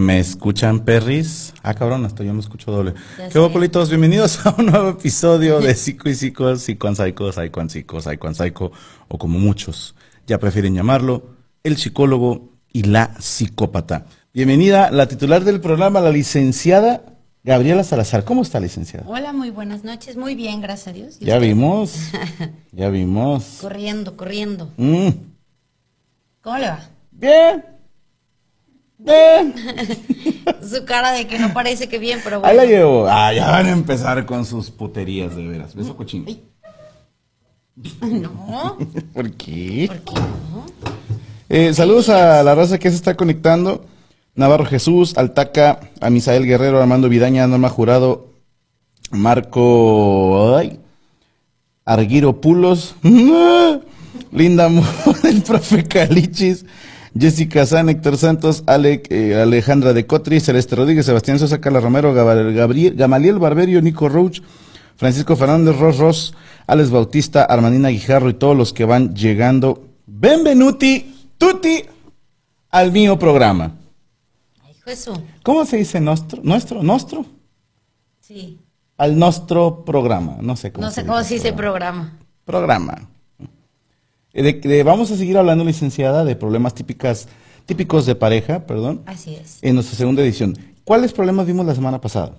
[0.00, 1.52] ¿Me escuchan, perris?
[1.62, 2.94] Ah, cabrón, hasta yo me escucho doble.
[3.18, 3.38] Ya ¿Qué sé.
[3.38, 3.90] bocolitos?
[3.90, 8.26] Bienvenidos a un nuevo episodio de Psico y Psico, Psico and Psycho, Psycho and Psycho
[8.26, 8.72] and Psycho,
[9.08, 9.94] o como muchos
[10.26, 11.24] ya prefieren llamarlo,
[11.64, 14.06] el psicólogo y la psicópata.
[14.32, 17.02] Bienvenida la titular del programa, la licenciada
[17.44, 18.24] Gabriela Salazar.
[18.24, 19.04] ¿Cómo está, licenciada?
[19.06, 20.16] Hola, muy buenas noches.
[20.16, 21.16] Muy bien, gracias a Dios.
[21.20, 21.46] ¿Y Ya usted?
[21.48, 21.94] vimos,
[22.72, 23.58] ya vimos.
[23.60, 24.70] Corriendo, corriendo.
[24.78, 25.08] Mm,
[26.40, 26.88] ¿Cómo le va?
[27.10, 27.64] Bien,
[30.62, 32.76] Su cara de que no parece que bien, pero Ahí la bueno.
[32.78, 33.06] llevo.
[33.08, 35.74] Ah, ya van a empezar con sus puterías, de veras.
[35.74, 36.26] Beso cochino.
[38.02, 38.76] No,
[39.14, 39.86] ¿Por qué?
[39.88, 40.66] ¿por qué no?
[41.48, 43.84] Eh, saludos a la raza que se está conectando.
[44.34, 48.28] Navarro Jesús, Altaca, a Misael Guerrero, Armando Vidaña, Norma Jurado,
[49.10, 50.78] Marco ay,
[51.84, 52.94] Arguiro Pulos,
[54.32, 54.84] Linda Mo-
[55.24, 56.64] el profe Calichis,
[57.18, 62.12] Jessica San, Héctor Santos, Alec, eh, Alejandra de Cotri, Celeste Rodríguez, Sebastián Sosa, Carla Romero,
[62.14, 64.40] Gabriel, Gamaliel Barberio, Nico Roach,
[64.96, 66.34] Francisco Fernández, Ros Ros,
[66.66, 69.88] Alex Bautista, Armanina Guijarro y todos los que van llegando.
[70.06, 71.82] Benvenuti, tutti,
[72.70, 73.76] al mío programa.
[74.62, 74.74] Ay.
[75.42, 76.40] ¿Cómo se dice nuestro?
[76.44, 76.82] ¿Nuestro?
[76.82, 77.26] ¿Nuestro?
[78.20, 78.60] Sí.
[78.96, 80.36] Al nuestro programa.
[80.40, 82.18] No sé cómo No sé se cómo dice se dice programa.
[82.44, 82.86] programa.
[82.94, 83.10] Programa.
[84.32, 87.28] Eh, de- de- vamos a seguir hablando, licenciada, de problemas típicas,
[87.66, 89.58] típicos de pareja, perdón, Así es.
[89.62, 90.56] en nuestra segunda edición.
[90.84, 92.34] ¿Cuáles problemas vimos la semana pasada?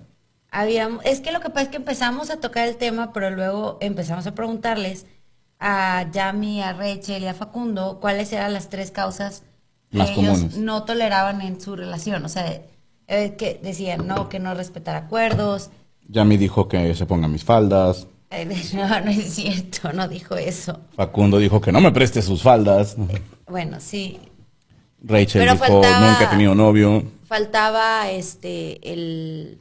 [0.51, 3.77] Habíamos, es que lo que pasa es que empezamos a tocar el tema, pero luego
[3.81, 5.05] empezamos a preguntarles
[5.59, 9.43] a Yami, a Rachel y a Facundo cuáles eran las tres causas
[9.91, 10.57] que Más ellos comunes.
[10.57, 12.25] no toleraban en su relación.
[12.25, 12.61] O sea,
[13.07, 15.69] eh, que decían no, que no respetar acuerdos.
[16.07, 18.07] Ya me dijo que se pongan mis faldas.
[18.73, 20.79] No, no es cierto, no dijo eso.
[20.95, 22.95] Facundo dijo que no me preste sus faldas.
[23.47, 24.19] Bueno, sí,
[25.03, 27.03] Rachel Pero dijo faltaba- nunca he tenido novio.
[27.25, 29.59] faltaba este el,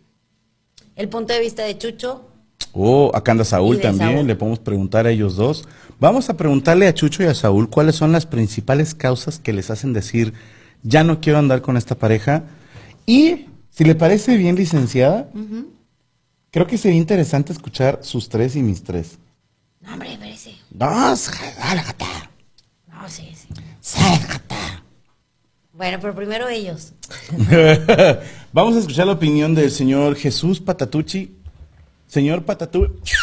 [0.97, 2.26] el punto de vista de Chucho.
[2.72, 4.26] Oh, acá anda Saúl también, Saúl.
[4.28, 5.66] le podemos preguntar a ellos dos.
[5.98, 9.70] Vamos a preguntarle a Chucho y a Saúl cuáles son las principales causas que les
[9.70, 10.32] hacen decir,
[10.84, 12.44] ya no quiero andar con esta pareja.
[13.06, 15.28] Y, si le parece bien, licenciada,
[16.50, 19.19] creo que sería interesante escuchar sus tres y mis tres.
[19.81, 20.55] No, hombre, parece.
[20.70, 21.31] Dos,
[21.61, 22.05] álgate,
[22.88, 23.49] No, sí, sí.
[23.81, 24.55] sálgate.
[25.73, 26.93] Bueno, pero primero ellos.
[28.52, 31.37] Vamos a escuchar la opinión del señor Jesús Patatucci.
[32.06, 33.14] Señor Patatucci,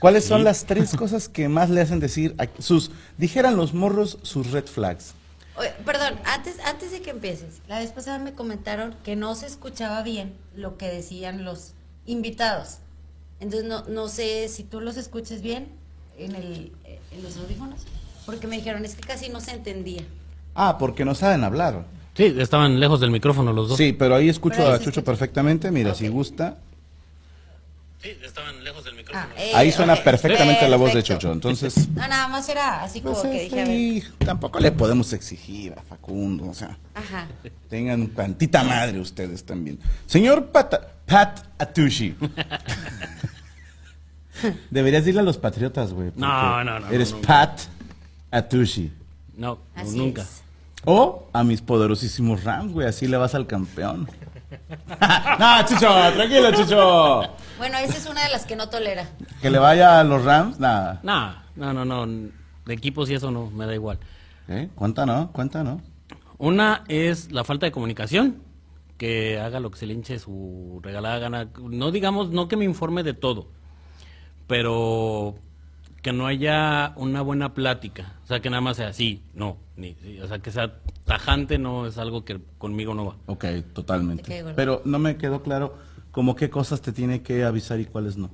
[0.00, 4.18] ¿cuáles son las tres cosas que más le hacen decir a sus, dijeran los morros,
[4.22, 5.14] sus red flags?
[5.56, 9.46] Oye, perdón, antes, antes de que empieces, la vez pasada me comentaron que no se
[9.46, 11.72] escuchaba bien lo que decían los
[12.06, 12.78] invitados.
[13.40, 15.68] Entonces no, no sé si tú los escuches bien
[16.18, 16.72] en, el,
[17.12, 17.80] en los audífonos,
[18.24, 20.02] porque me dijeron es que casi no se entendía.
[20.54, 21.84] Ah, porque no saben hablar.
[22.16, 23.76] Sí, estaban lejos del micrófono los dos.
[23.76, 25.04] Sí, pero ahí escucho Pero ahí a Chucho escucha.
[25.04, 25.70] perfectamente.
[25.70, 26.56] Mira, si gusta.
[28.00, 29.26] Sí, estaban lejos del micrófono.
[29.36, 31.02] Ah, eh, Ahí suena perfectamente la voz de.
[31.02, 31.30] Chucho.
[31.32, 33.76] Entonces, No, nada más era así como pues, que dije, a ver.
[33.76, 36.46] sí, tampoco le podemos exigir a Facundo.
[36.48, 37.26] O sea, Ajá.
[37.68, 39.78] tengan tantita madre ustedes también.
[40.06, 42.16] Señor Pata- Pat Atushi.
[44.70, 46.10] Deberías decirle a los patriotas, güey.
[46.10, 47.28] porque No, no, no, Eres no, nunca.
[47.28, 47.60] Pat
[48.30, 48.92] Atushi.
[49.36, 50.22] No, Así nunca.
[50.22, 50.42] es.
[50.84, 52.86] O a mis poderosísimos Rams, güey.
[52.86, 54.08] Así le vas al campeón.
[55.38, 57.22] no, Chucho, tranquilo, Chucho.
[57.58, 59.08] Bueno, esa es una de las que no tolera.
[59.42, 61.00] Que le vaya a los Rams, nada.
[61.02, 62.06] Nah, no, no, no.
[62.66, 63.98] De equipos y eso no, me da igual.
[64.48, 64.68] ¿Eh?
[64.74, 65.32] Cuenta, ¿no?
[65.32, 65.80] Cuenta, ¿no?
[66.38, 68.36] Una es la falta de comunicación,
[68.96, 71.48] que haga lo que se le hinche su regalada gana.
[71.60, 73.48] No digamos, no que me informe de todo,
[74.46, 75.36] pero
[76.02, 78.14] que no haya una buena plática.
[78.24, 80.20] O sea, que nada más sea sí, no, ni, sí.
[80.20, 83.16] o sea, que sea tajante no es algo que conmigo no va.
[83.26, 84.44] Ok, totalmente.
[84.54, 85.76] Pero no me quedó claro
[86.10, 88.30] como qué cosas te tiene que avisar y cuáles no.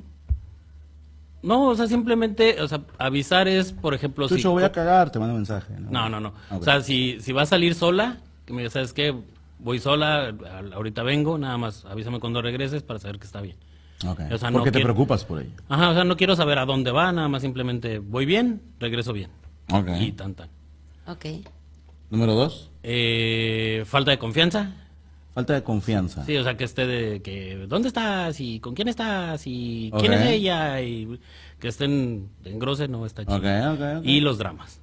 [1.43, 5.11] No, o sea, simplemente, o sea, avisar es, por ejemplo, Chucho, si voy a cagar,
[5.11, 5.75] te mando mensaje.
[5.91, 6.29] No, no, no.
[6.51, 6.61] Ok.
[6.61, 9.13] O sea, si, si va a salir sola, que me diga, ¿sabes qué?
[9.63, 10.35] Voy sola,
[10.75, 13.57] ahorita vengo, nada más avísame cuando regreses para saber que está bien.
[14.07, 14.21] Ok.
[14.33, 15.53] o sea, no Porque te quiero- preocupas por ella.
[15.69, 19.13] Ajá, o sea, no quiero saber a dónde va, nada más simplemente voy bien, regreso
[19.13, 19.31] bien.
[19.73, 19.89] Ok.
[20.01, 20.49] Y tan tan.
[21.07, 21.27] Ok.
[22.11, 24.73] Número dos, Eh, falta de confianza.
[25.33, 26.25] falta de confianza.
[26.27, 28.41] Sí, o sea, que esté de que ¿dónde estás?
[28.41, 29.45] y con quién estás?
[29.47, 31.19] y quién es ella y
[31.61, 33.37] que estén en grose no está chido.
[33.37, 33.45] Ok,
[33.75, 34.05] ok, ok.
[34.05, 34.81] Y los dramas.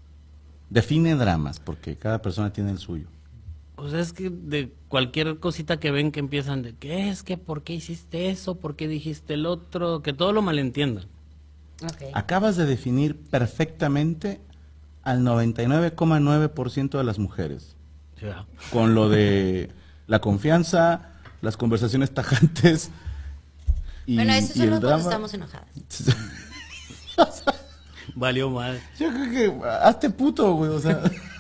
[0.70, 3.08] Define dramas, porque cada persona tiene el suyo.
[3.80, 7.24] Pues es que de cualquier cosita que ven que empiezan de, ¿qué es?
[7.24, 8.56] que ¿Por qué hiciste eso?
[8.56, 10.02] ¿Por qué dijiste el otro?
[10.02, 11.06] Que todo lo malentiendan.
[11.84, 12.10] Ok.
[12.14, 14.42] Acabas de definir perfectamente
[15.04, 17.78] al 99,9% de las mujeres.
[18.22, 18.44] ¿verdad?
[18.74, 19.72] Con lo de
[20.08, 22.92] La confianza, las conversaciones tajantes.
[24.06, 25.04] Y, bueno, eso solo cuando drama.
[25.04, 25.68] estamos enojadas.
[28.16, 28.82] Valió mal.
[29.00, 31.02] Yo creo que hazte puto, güey, o sea.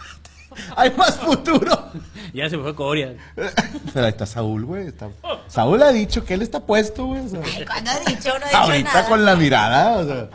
[0.75, 1.91] hay más futuro.
[2.33, 3.15] Ya se fue Coria.
[3.35, 4.87] Pero ahí está Saúl, güey.
[4.87, 5.09] está-
[5.47, 7.25] Saúl ha dicho que él está puesto, güey.
[7.25, 7.41] o sea.
[7.43, 9.07] Ay, cuando ha dicho, no ha dicho Ahorita nada.
[9.09, 10.29] con la mirada, o sea.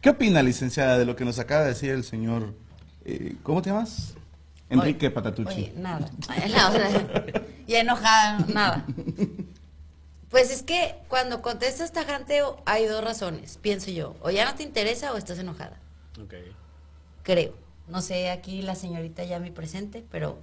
[0.00, 2.54] ¿Qué opina, licenciada, de lo que nos acaba de decir el señor?
[3.04, 4.14] eh, ¿Cómo te llamas?
[4.70, 5.54] Enrique Oye, Patatucci.
[5.54, 6.08] Oye, nada.
[6.28, 8.84] Ay, no, o sea, ya enojada, nada.
[10.30, 14.14] Pues es que cuando contestas tajante hay dos razones, pienso yo.
[14.20, 15.78] O ya no te interesa o estás enojada.
[16.22, 16.34] Ok.
[17.22, 17.54] Creo.
[17.90, 20.38] No sé, aquí la señorita ya me presente, pero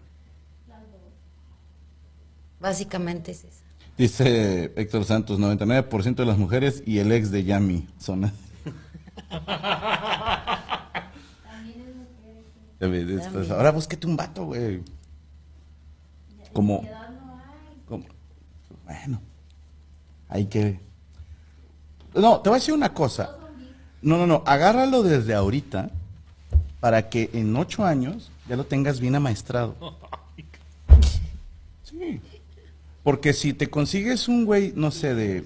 [2.60, 3.60] básicamente es eso.
[3.98, 8.22] Dice Héctor Santos, 99% de las mujeres y el ex de Yami son
[12.80, 14.84] después, ahora búsquete un vato, güey.
[16.54, 16.84] Como,
[17.88, 18.06] como-
[18.86, 19.22] bueno,
[20.30, 20.80] hay que...
[22.14, 23.38] No, te voy a decir una cosa.
[24.02, 25.90] No, no, no, agárralo desde ahorita
[26.86, 29.76] para que en ocho años ya lo tengas bien amaestrado.
[31.84, 32.22] Sí.
[33.04, 35.44] Porque si te consigues un güey, no sé, de...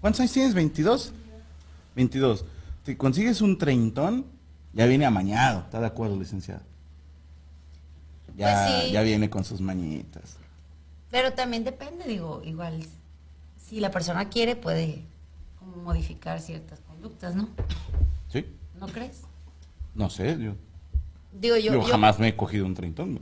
[0.00, 0.54] ¿Cuántos años tienes?
[0.54, 1.10] ¿22?
[1.96, 2.44] 22.
[2.86, 4.26] Si consigues un treintón,
[4.72, 5.60] ya viene amañado.
[5.60, 6.60] ¿Está de acuerdo, licenciado?
[8.36, 8.92] Ya, Pues sí.
[8.92, 10.36] ya viene con sus mañitas.
[11.10, 12.84] Pero también depende, digo, igual
[13.68, 15.02] si la persona quiere puede
[15.58, 17.48] como modificar ciertas conductas, ¿no?
[18.28, 18.44] ¿Sí?
[18.78, 19.22] ¿No crees?
[20.00, 20.54] No sé, yo,
[21.30, 23.14] Digo yo, yo yo- jamás me he cogido un treintón.
[23.14, 23.20] ¿no?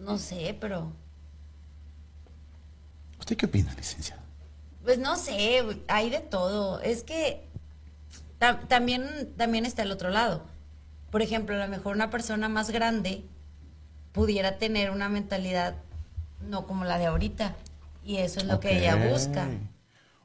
[0.00, 0.90] no sé, pero
[3.20, 4.22] ¿Usted qué opina, licenciado?
[4.82, 6.80] Pues no sé, hay de todo.
[6.80, 7.44] Es que
[8.38, 9.04] ta- también,
[9.36, 10.42] también está el otro lado.
[11.10, 13.24] Por ejemplo, a lo mejor una persona más grande
[14.12, 15.74] pudiera tener una mentalidad
[16.48, 17.56] no como la de ahorita.
[18.04, 19.48] Y eso es lo que ella busca.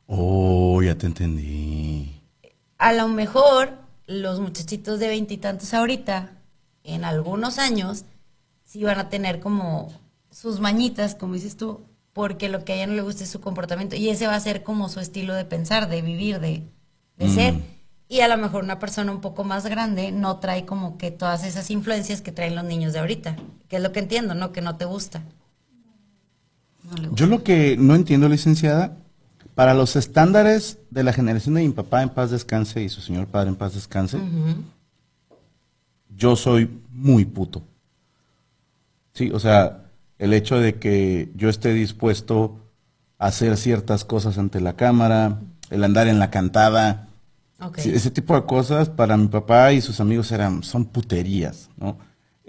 [0.08, 2.22] Oh, ya te entendí.
[2.78, 6.32] A lo mejor los muchachitos de veintitantos ahorita,
[6.84, 8.06] en algunos años,
[8.66, 9.92] sí van a tener como
[10.32, 11.82] sus mañitas, como dices tú,
[12.14, 13.96] porque lo que a ella no le gusta es su comportamiento.
[13.96, 16.64] Y ese va a ser como su estilo de pensar, de vivir, de,
[17.18, 17.36] de Mm.
[17.36, 17.54] ser.
[18.10, 21.46] Y a lo mejor una persona un poco más grande no trae como que todas
[21.46, 23.38] esas influencias que traen los niños de ahorita.
[23.70, 24.52] Que es lo que entiendo, ¿no?
[24.52, 25.22] Que no te gusta.
[26.84, 27.16] No le gusta.
[27.24, 28.98] Yo lo que no entiendo, licenciada,
[29.56, 33.28] para los estándares de la generación de mi papá en paz descanse y su señor
[33.28, 34.20] padre en paz descanse,
[36.16, 37.64] yo soy muy puto.
[39.14, 39.86] Sí, o sea,
[40.20, 42.60] el hecho de que yo esté dispuesto
[43.18, 45.40] a hacer ciertas cosas ante la cámara,
[45.70, 47.08] el andar en la cantada,
[47.78, 51.98] sí, ese tipo de cosas para mi papá y sus amigos eran, son puterías, ¿no?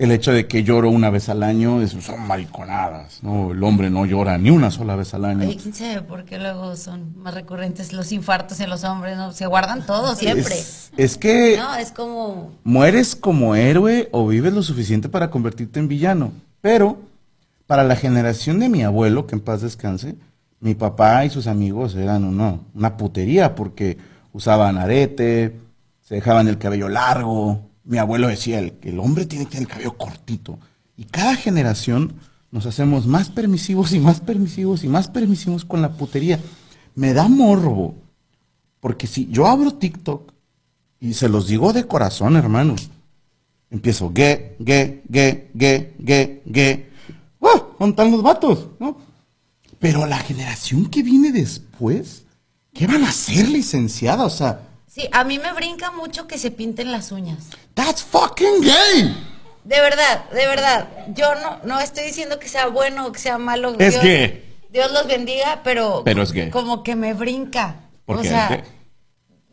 [0.02, 3.52] El hecho de que lloro una vez al año es- son mariconadas, ¿no?
[3.52, 5.46] El hombre no llora ni una sola vez al año.
[5.46, 9.30] Oye, quién sabe por qué luego son más recurrentes los infartos en los hombres, ¿no?
[9.32, 10.58] Se guardan todo siempre.
[10.58, 12.50] Es, es que No, es como.
[12.64, 16.32] mueres como héroe o vives lo suficiente para convertirte en villano.
[16.60, 16.98] Pero
[17.68, 20.16] para la generación de mi abuelo, que en paz descanse,
[20.58, 23.98] mi papá y sus amigos eran una, una putería porque
[24.32, 25.56] usaban arete,
[26.00, 27.60] se dejaban el cabello largo.
[27.84, 30.58] Mi abuelo decía, el, que el hombre tiene que tener el cabello cortito.
[30.96, 32.14] Y cada generación
[32.50, 36.38] nos hacemos más permisivos y más permisivos y más permisivos con la putería.
[36.94, 37.96] Me da morbo.
[38.80, 40.32] Porque si yo abro TikTok
[41.00, 42.90] y se los digo de corazón, hermanos.
[43.70, 46.90] Empiezo, ge, ge, ge, ge, ge, ge.
[47.40, 47.62] ¡Ah!
[47.78, 48.68] ¿Dónde están los vatos?
[48.78, 48.98] ¿No?
[49.78, 52.24] Pero la generación que viene después,
[52.74, 54.24] ¿qué van a hacer, licenciada?
[54.24, 57.38] O sea, Sí, a mí me brinca mucho que se pinten las uñas.
[57.72, 59.16] that's fucking gay.
[59.64, 60.88] De verdad, de verdad.
[61.14, 63.70] Yo no, no estoy diciendo que sea bueno o que sea malo.
[63.78, 64.56] Es Dios, gay.
[64.68, 66.02] Dios los bendiga, pero.
[66.04, 66.50] Pero es gay.
[66.50, 67.76] Como que me brinca.
[68.04, 68.28] ¿Por o qué?
[68.28, 68.64] sea,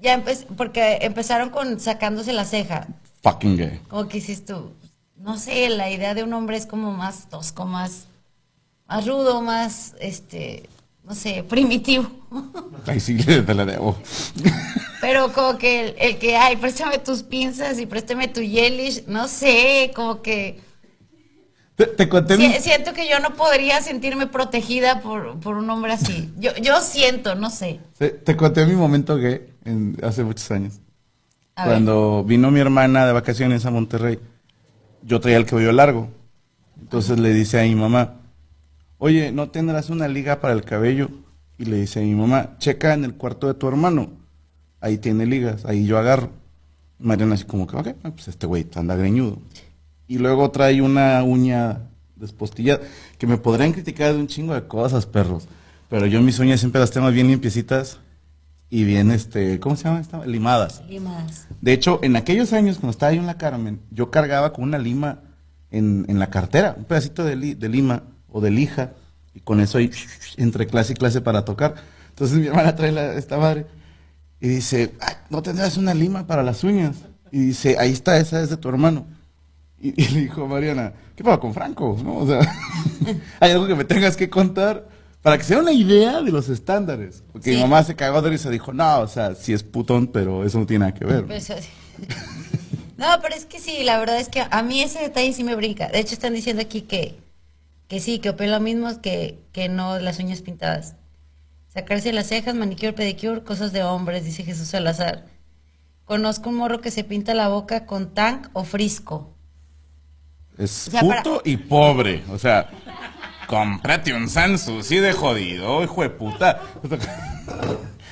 [0.02, 2.88] ya empe- porque empezaron con sacándose la ceja.
[3.24, 3.80] Fucking gay.
[3.88, 4.74] Como que hiciste tú.
[5.16, 8.08] No sé, la idea de un hombre es como más tosco, más,
[8.88, 10.68] más rudo, más, este,
[11.10, 12.06] no sé, primitivo.
[12.86, 13.98] Ahí sí te la debo.
[15.02, 19.28] Pero como que el, el que, ay, préstame tus pinzas y préstame tu yelish, no
[19.28, 20.60] sé, como que
[21.76, 25.68] Te, te conté mi- si- siento que yo no podría sentirme protegida por, por un
[25.72, 26.32] hombre así.
[26.38, 27.80] Yo, yo siento, no sé.
[27.98, 30.76] te, te conté mi momento gay en- hace muchos años.
[31.56, 31.74] A ver.
[31.74, 34.20] Cuando vino mi hermana de vacaciones a Monterrey,
[35.02, 36.08] yo traía el cabello largo.
[36.80, 38.19] Entonces le dice a mi mamá,
[39.00, 41.10] oye, ¿no tendrás una liga para el cabello?
[41.58, 44.12] Y le dice a mi mamá, checa en el cuarto de tu hermano.
[44.80, 46.30] Ahí tiene ligas, ahí yo agarro.
[47.00, 49.40] Mariana así como que, ok, ah, pues este güey anda greñudo.
[50.08, 51.82] Y luego trae una uña
[52.16, 52.82] despostillado.
[53.18, 55.48] Que me podrían criticar de un chingo de cosas, perros.
[55.90, 58.00] Pero yo mis uñas siempre las tengo bien limpiecitas
[58.70, 60.26] y bien, este, ¿cómo se llama esta?
[60.26, 60.84] Limadas.
[60.88, 61.48] Limadas.
[61.60, 64.78] De hecho, en aquellos años, cuando estaba yo en la Carmen, yo cargaba con una
[64.78, 65.22] lima
[65.72, 68.92] en, en la cartera, un pedacito de, li- de lima o de lija,
[69.34, 69.92] y con eso ahí,
[70.38, 71.76] entre clase y clase para tocar.
[72.10, 73.66] Entonces mi hermana trae la- esta madre
[74.42, 76.96] y dice, "Ay, ¿no tendrás una lima para las uñas?
[77.32, 79.06] Y dice, ahí está, esa es de tu hermano.
[79.80, 81.98] Y, y le dijo Mariana, ¿qué pasa con Franco?
[82.04, 82.18] ¿No?
[82.18, 82.40] O sea,
[83.40, 84.88] hay algo que me tengas que contar
[85.22, 87.24] para que se dé una idea de los estándares.
[87.32, 90.08] Porque mi mamá se cagó de risa y dijo, no, o sea, sí es putón,
[90.08, 91.26] pero eso no tiene nada que ver.
[91.26, 91.50] Pues,
[92.98, 95.56] no, pero es que sí, la verdad es que a mí ese detalle sí me
[95.56, 95.88] brinca.
[95.90, 97.16] De hecho, están diciendo aquí que,
[97.90, 100.96] que sí, que opino lo mismo que, que no las uñas pintadas.
[101.68, 105.26] Sacarse las cejas, manicure, pedicure, cosas de hombres, dice Jesús Salazar.
[106.06, 109.36] Conozco un morro que se pinta la boca con tank o frisco.
[110.58, 112.24] Es O sea, puto para- y pobre.
[112.32, 112.70] O sea,
[113.48, 116.62] cómprate un Sansu, sí de jodido, hijo de puta.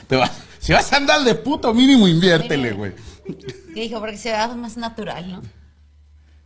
[0.07, 0.17] Te
[0.59, 2.93] si vas a andar de puto, mínimo inviértele, güey.
[3.73, 5.41] Que dijo, porque se vea más natural, ¿no?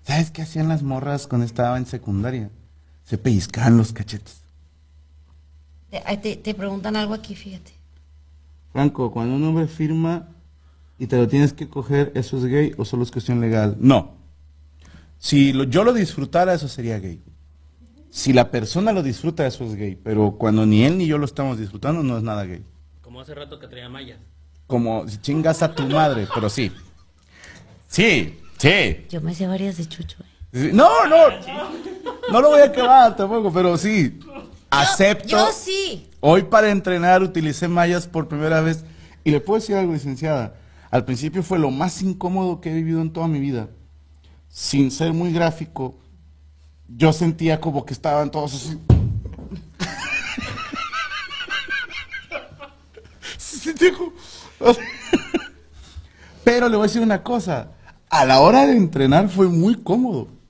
[0.04, 2.50] ¿Sabes qué hacían las morras cuando estaba en secundaria?
[3.04, 4.42] Se pellizcaban los cachetes.
[5.90, 7.72] Te, te- te preguntan algo aquí, fíjate.
[8.72, 10.30] Franco, cuando un hombre firma
[10.98, 13.76] y te lo tienes que coger, ¿eso es gay o solo es cuestión legal?
[13.80, 14.16] No.
[15.20, 17.22] Si lo- yo lo disfrutara, eso sería gay.
[18.10, 19.96] Si la persona lo disfruta, eso es gay.
[19.96, 22.64] Pero cuando ni él ni yo lo estamos disfrutando, no es nada gay.
[23.02, 24.20] Como hace rato que traía mallas.
[24.68, 26.72] Como si chingas a tu madre, pero sí.
[27.90, 29.06] Sí, sí.
[29.10, 30.24] Yo me sé varias de Chucho.
[30.24, 30.28] ¿eh?
[30.52, 31.18] No, no.
[32.32, 34.20] No lo voy a acabar tampoco, pero sí.
[34.70, 35.28] Acepto.
[35.30, 36.10] Yo sí.
[36.20, 38.84] Hoy para entrenar utilicé mallas por primera vez.
[39.24, 40.56] Y le puedo decir algo, licenciada.
[40.90, 43.70] Al principio fue lo más incómodo que he vivido en toda mi vida.
[44.50, 45.96] Sin ser muy gráfico,
[46.88, 48.78] yo sentía como que estaban todos así.
[56.44, 57.72] Pero le voy a decir una cosa.
[58.10, 60.41] A la hora de entrenar fue muy cómodo.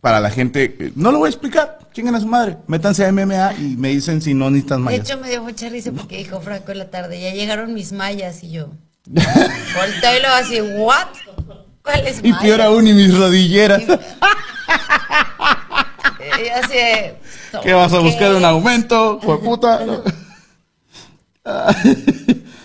[0.00, 1.78] Para la gente, eh, no lo voy a explicar.
[1.92, 2.56] Chinguen a su madre.
[2.68, 5.08] Métanse a MMA y me dicen si no necesitan De mallas.
[5.10, 8.42] hecho, me dio mucha risa porque dijo Franco en la tarde, ya llegaron mis mallas
[8.44, 8.68] y yo.
[9.06, 11.08] Volteo y lo así, ¿what?
[11.82, 12.42] ¿Cuáles Y mallas?
[12.44, 13.82] peor aún, y mis rodilleras.
[13.82, 13.88] Y
[16.48, 17.16] así de,
[17.62, 18.34] ¿Qué vas a buscar?
[18.34, 19.18] ¿Un aumento?
[19.22, 19.80] Fue puta.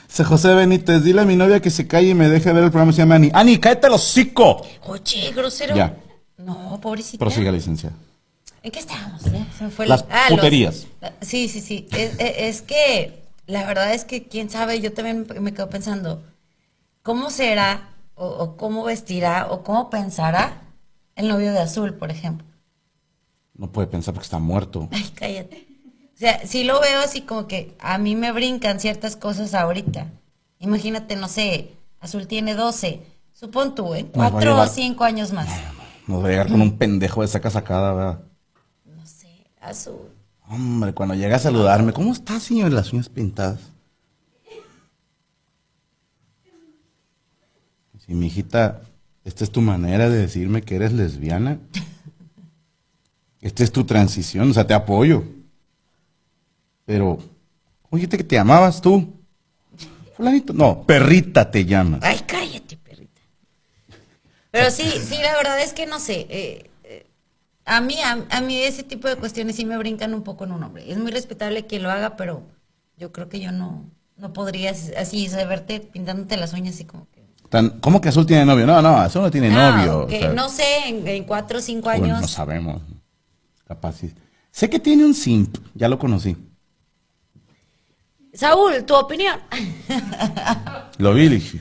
[0.08, 2.70] Dice José Benítez, dile a mi novia que se calle y me deje ver el
[2.70, 2.92] programa.
[2.92, 3.32] Se llama Ani.
[3.34, 4.62] Ani, cállate los hocico.
[4.86, 5.76] Oye, grosero.
[5.76, 5.96] Ya.
[6.46, 7.20] No, pobrecita.
[7.20, 7.96] Prosiga, licenciada.
[8.62, 9.24] ¿En qué estábamos?
[9.26, 10.88] Ya, se fue Las ah, los- puterías.
[11.22, 11.88] sí, sí, sí.
[11.92, 16.24] Es, que la verdad es que quién sabe, yo también me quedo pensando,
[17.02, 20.62] ¿cómo será o, o cómo vestirá o cómo pensará
[21.16, 22.48] el novio de azul, por ejemplo?
[23.56, 24.88] No puede pensar porque está muerto.
[24.92, 25.68] Ay, cállate.
[26.16, 30.08] O sea, si lo veo así como que a mí me brincan ciertas cosas ahorita.
[30.60, 33.02] Imagínate, no sé, Azul tiene 12.
[33.34, 35.50] Supón tú, en a 4 o llevar- 5 años más.
[36.08, 38.20] Nos va a llegar con un pendejo de saca sacada, ¿verdad?
[38.86, 39.30] No sé,
[39.62, 40.10] Azul.
[40.48, 42.72] Hombre, cuando llega a saludarme, ¿cómo está, señor?
[42.74, 43.60] Las uñas pintadas.
[48.06, 48.82] Sí, mi hijita,
[49.24, 51.58] esta es tu manera de decirme que eres lesbiana.
[53.40, 55.24] Esta es tu transición, o sea, te apoyo.
[56.86, 57.18] Pero,
[57.82, 59.14] ¿cómo dijiste que te llamabas tú?
[60.16, 62.02] Fulanito, no, perrita te llamas.
[62.04, 62.78] Ay, cállate.
[64.54, 66.28] Pero sí, sí, la verdad es que no sé.
[66.30, 67.08] eh, eh,
[67.66, 70.52] a mí, a, a mí ese tipo de cuestiones sí me brincan un poco en
[70.52, 70.92] un hombre.
[70.92, 72.44] Es muy respetable que lo haga, pero
[72.96, 77.24] yo creo que yo no, no podría así saberte pintándote las uñas así como que.
[77.50, 78.68] Tan- ¿Cómo que Azul tiene novio?
[78.68, 80.02] No, no, Azul no tiene Ah, novio.
[80.04, 82.22] ok, o sea, no sé, en, en cuatro o cinco años.
[82.22, 82.80] no sabemos.
[83.68, 84.14] Capaz sí.
[84.52, 86.38] Sé que tiene un simp, ya lo conocí.
[88.34, 89.40] Saúl, tu opinión.
[91.00, 91.60] Lo vi dije,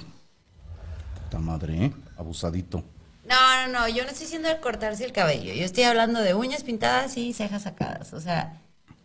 [1.25, 1.92] puta madre, ¿eh?
[2.23, 2.83] Abusadito.
[3.29, 5.52] No, no, no, yo no estoy diciendo de cortarse el cabello.
[5.55, 8.12] Yo estoy hablando de uñas pintadas y cejas sacadas.
[8.12, 8.61] O sea,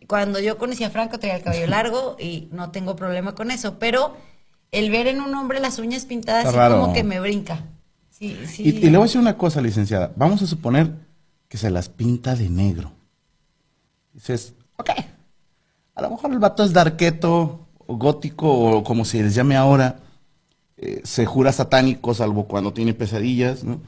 [0.07, 3.77] cuando yo conocí a Franco traía el cabello largo y no tengo problema con eso.
[3.79, 4.17] Pero
[4.71, 7.63] el ver en un hombre las uñas pintadas sí como que me brinca.
[8.09, 8.63] Sí, sí.
[8.63, 10.11] Y, y le voy a decir una cosa, licenciada.
[10.15, 10.91] Vamos a suponer
[11.47, 12.91] que se las pinta de negro.
[14.13, 14.89] Dices, ok.
[15.93, 19.99] A lo mejor el vato es darqueto, o gótico, o como se les llame ahora.
[20.77, 23.81] Eh, se jura satánico, salvo cuando tiene pesadillas, ¿no?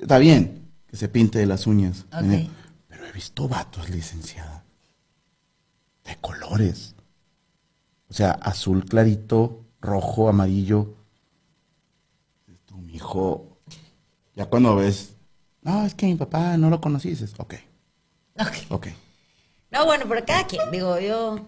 [0.00, 2.06] Está bien que se pinte de las uñas.
[2.88, 4.64] Pero he visto vatos, licenciada.
[6.04, 6.94] De colores.
[8.08, 10.94] O sea, azul clarito, rojo, amarillo.
[12.64, 13.58] Tu hijo,
[14.34, 15.14] ya cuando ves,
[15.62, 17.54] no, es que mi papá no lo conocí, dices, ok.
[18.40, 18.52] Ok.
[18.70, 18.86] Ok.
[19.70, 21.40] No, bueno, pero cada quien, digo, yo,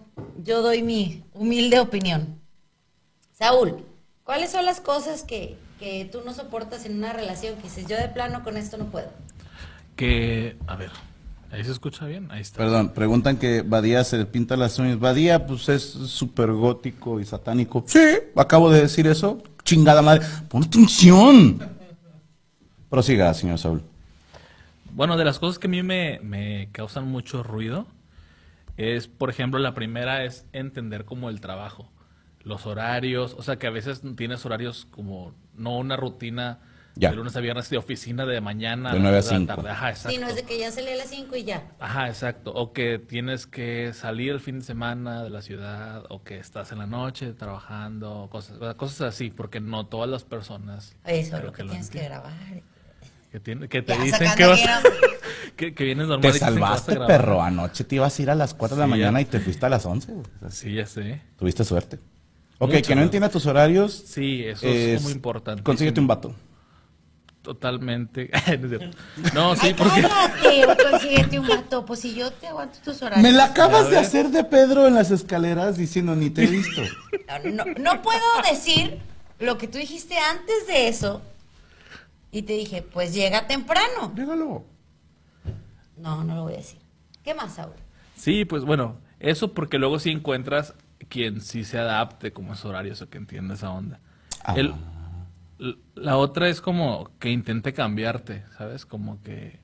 [0.43, 2.39] yo doy mi humilde opinión.
[3.31, 3.83] Saúl,
[4.31, 7.97] ¿cuáles son las cosas que, que tú no soportas en una relación que dices, yo
[7.97, 9.09] de plano con esto no puedo?
[9.97, 10.89] Que, a ver,
[11.51, 12.59] ahí se escucha bien, ahí está.
[12.59, 14.97] Perdón, preguntan que Badía se pinta las uñas.
[15.01, 17.83] Badía, pues es súper gótico y satánico.
[17.85, 17.99] Sí,
[18.37, 19.43] acabo de decir eso.
[19.65, 20.25] Chingada madre.
[20.47, 21.59] Pon atención.
[22.89, 23.83] Prosiga, señor Saúl.
[24.93, 27.85] Bueno, de las cosas que a mí me, me causan mucho ruido
[28.77, 31.89] es, por ejemplo, la primera es entender como el trabajo,
[32.43, 36.59] los horarios, o sea que a veces tienes horarios como no una rutina
[36.95, 37.11] Ya.
[37.11, 39.39] de lunes a viernes de oficina de mañana De nueve a las dos de la
[39.45, 39.55] cinco.
[39.55, 39.69] tarde.
[39.71, 40.09] Ajá, exacto.
[40.09, 41.63] Sí, no es de que ya salí a las 5 y ya.
[41.79, 42.51] Ajá, exacto.
[42.53, 46.71] O que tienes que salir el fin de semana de la ciudad, o que estás
[46.73, 51.51] en la noche trabajando, cosas, cosas así, porque no todas las personas Eso, creo lo
[51.53, 52.33] que lo tienes que grabar.
[53.31, 54.59] que, tiene- que te Ya, dicen que vas
[55.55, 57.41] que, que vienes normal Te salvaste, perro.
[57.41, 59.21] Anoche te ibas a ir a las 4 de la mañana ya.
[59.21, 60.11] y te fuiste a las 11.
[60.11, 60.25] güey.
[60.25, 61.21] O sea, Sí, ya sé.
[61.37, 61.99] Tuviste suerte.
[62.63, 63.91] Ok, Mucho, que no entienda tus horarios.
[64.05, 65.63] Sí, eso es, muy importante.
[65.63, 66.35] Consíguete un vato.
[67.41, 68.29] Totalmente.
[69.33, 70.01] No sí, Ay, porque...
[70.03, 71.83] cállate, consíguete un vato.
[71.87, 73.23] Pues si yo te aguanto tus horarios.
[73.23, 76.83] Me la acabas de hacer de Pedro en las escaleras diciendo ni te he visto.
[77.43, 78.99] No, no- no puedo decir
[79.39, 81.23] lo que tú dijiste antes de eso.
[82.31, 84.11] Y te dije, pues llega temprano.
[84.15, 84.63] Dígalo.
[85.97, 86.77] No, no lo voy a decir.
[87.23, 87.73] ¿Qué más, Saúl?
[88.15, 90.75] Sí, pues bueno, eso porque luego sí encuentras
[91.11, 93.99] quien sí se adapte como esos horarios o que entienda esa onda.
[94.45, 94.55] Ah.
[94.57, 94.73] El-
[95.93, 98.85] la otra es como que intente cambiarte, ¿sabes?
[98.87, 99.59] Como que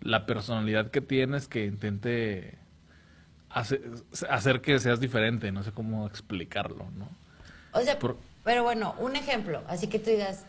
[0.00, 2.58] la personalidad que tienes que intente
[3.48, 3.80] hacer,
[4.28, 7.08] hacer que seas diferente, no sé cómo explicarlo, ¿no?
[7.72, 9.62] O sea, Por- pero bueno, un ejemplo.
[9.68, 10.44] Así que tú digas,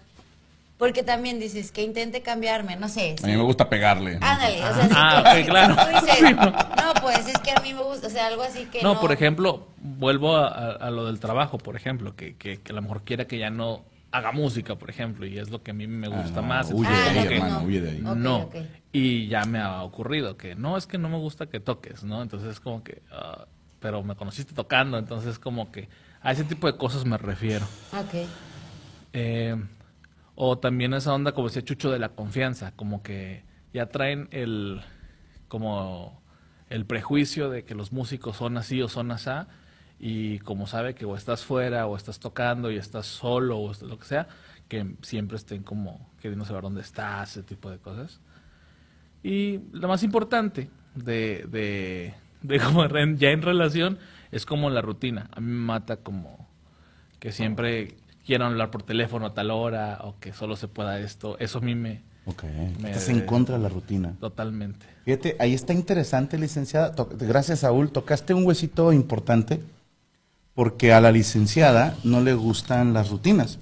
[0.78, 3.16] porque también dices que intente cambiarme, no sé.
[3.24, 4.18] A mí me gusta pegarle.
[4.22, 5.76] Ándale, o sea, si Ah, tú, ok, claro.
[5.76, 6.46] tú dices, Sí, no.
[6.52, 8.94] no, pues es que a mí me gusta, o sea, algo así que no.
[8.96, 12.72] No, por ejemplo, vuelvo a, a- a lo del trabajo, por ejemplo, que, que, que
[12.72, 15.72] a lo mejor quiera que ya no haga música, por ejemplo, y es lo que
[15.72, 16.72] a mí me Ah, gusta no, más.
[16.72, 18.02] huye entonces de ahí, que hermano, huye de ahí.
[18.02, 18.56] No, ok.
[18.94, 22.22] y ya me ha ocurrido que no, es que no me gusta que toques, ¿no?
[22.22, 23.46] Entonces es como que, ah,
[23.80, 25.90] pero me conociste tocando, entonces como que
[26.22, 27.66] a ese tipo de cosas me refiero.
[27.94, 28.28] Ok.
[29.14, 29.56] Eh,
[30.40, 34.82] o también esa onda, como decía Chucho, de la confianza, como que ya traen el,
[35.48, 36.22] como
[36.70, 39.48] el prejuicio de que los músicos son así o son asá,
[40.00, 43.98] y como sabe que o estás fuera, o estás tocando y estás solo, o lo
[43.98, 44.28] que sea,
[44.68, 48.22] que siempre estén como queriendo saber dónde estás, ese tipo de cosas.
[49.24, 53.98] Y lo más importante de, de, como ya en relación
[54.32, 55.32] es como la rutina.
[55.34, 56.48] A mí me mata como
[57.20, 61.40] que siempre quieran hablar por teléfono a tal hora o que solo se pueda esto.
[61.40, 62.04] Eso a mí me...
[62.26, 62.44] Ok.
[62.80, 64.14] Me- Estás en contra de la rutina.
[64.20, 64.86] Totalmente.
[65.06, 66.94] Fíjate, ahí está interesante, licenciada.
[67.18, 67.90] Gracias, Saúl.
[67.92, 69.62] Tocaste un huesito importante
[70.54, 73.60] porque a la licenciada no le gustan las rutinas.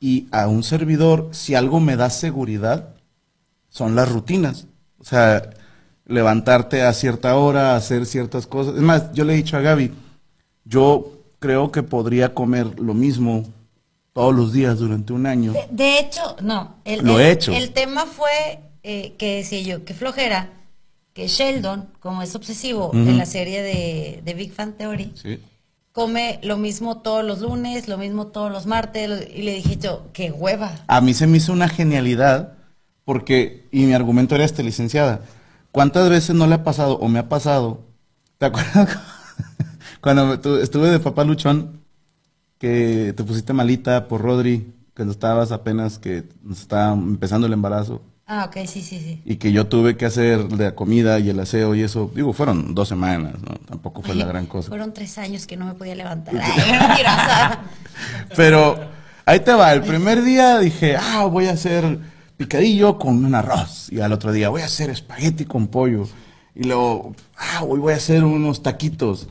[0.00, 2.90] Y a un servidor, si algo me da seguridad,
[3.70, 4.66] son las rutinas.
[5.00, 5.50] O sea,
[6.06, 8.76] levantarte a cierta hora, hacer ciertas cosas.
[8.76, 9.92] Es más, yo le he dicho a Gaby,
[10.64, 11.10] yo
[11.40, 13.44] creo que podría comer lo mismo
[14.14, 15.52] todos los días durante un año.
[15.52, 16.76] De, de hecho, no.
[16.86, 17.52] El, Lo el- he hecho.
[17.52, 20.48] El tema fue eh, que decía yo, que flojera,
[21.12, 22.96] que Sheldon, como es obsesivo Ujú.
[22.98, 25.40] en la serie de, de Big Fan Theory, Sí.
[25.92, 29.76] come lo mismo todos los lunes, lo mismo todos los martes, lo- y le dije
[29.76, 30.72] yo, qué hueva.
[30.86, 32.54] A mí se me hizo una genialidad
[33.04, 35.22] porque, y mi argumento era este, licenciada,
[35.72, 37.82] ¿cuántas veces no le ha pasado o me ha pasado?
[38.38, 38.88] ¿Te acuerdas
[40.00, 41.80] cuando estuve de papá luchón
[42.64, 48.46] que te pusiste malita por Rodri cuando estabas apenas que estaba empezando el embarazo Ah,
[48.48, 49.20] ok, sí, sí, sí.
[49.26, 52.74] y que yo tuve que hacer la comida y el aseo y eso, digo, fueron
[52.74, 53.56] dos semanas, ¿no?
[53.66, 54.70] Tampoco fue la gran cosa.
[54.70, 56.34] Fueron tres años que no me podía levantar.
[56.40, 57.04] Ay.
[58.34, 58.80] Pero
[59.26, 61.98] ahí te va, el primer día dije, ah, voy a hacer
[62.38, 63.92] picadillo con un arroz.
[63.92, 66.08] Y al otro día voy a hacer espagueti con pollo.
[66.54, 69.28] Y luego, ah, hoy voy a hacer unos taquitos.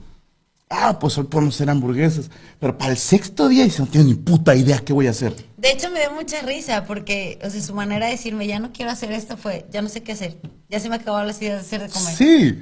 [0.76, 2.32] Ah, pues hoy podemos hacer hamburguesas.
[2.60, 5.36] Pero para el sexto día dice, no tengo ni puta idea qué voy a hacer.
[5.58, 8.72] De hecho, me dio mucha risa porque, o sea, su manera de decirme, ya no
[8.74, 10.38] quiero hacer esto fue, ya no sé qué hacer.
[10.70, 12.16] Ya se me acabaron las ideas de hacer de comer.
[12.16, 12.60] Sí,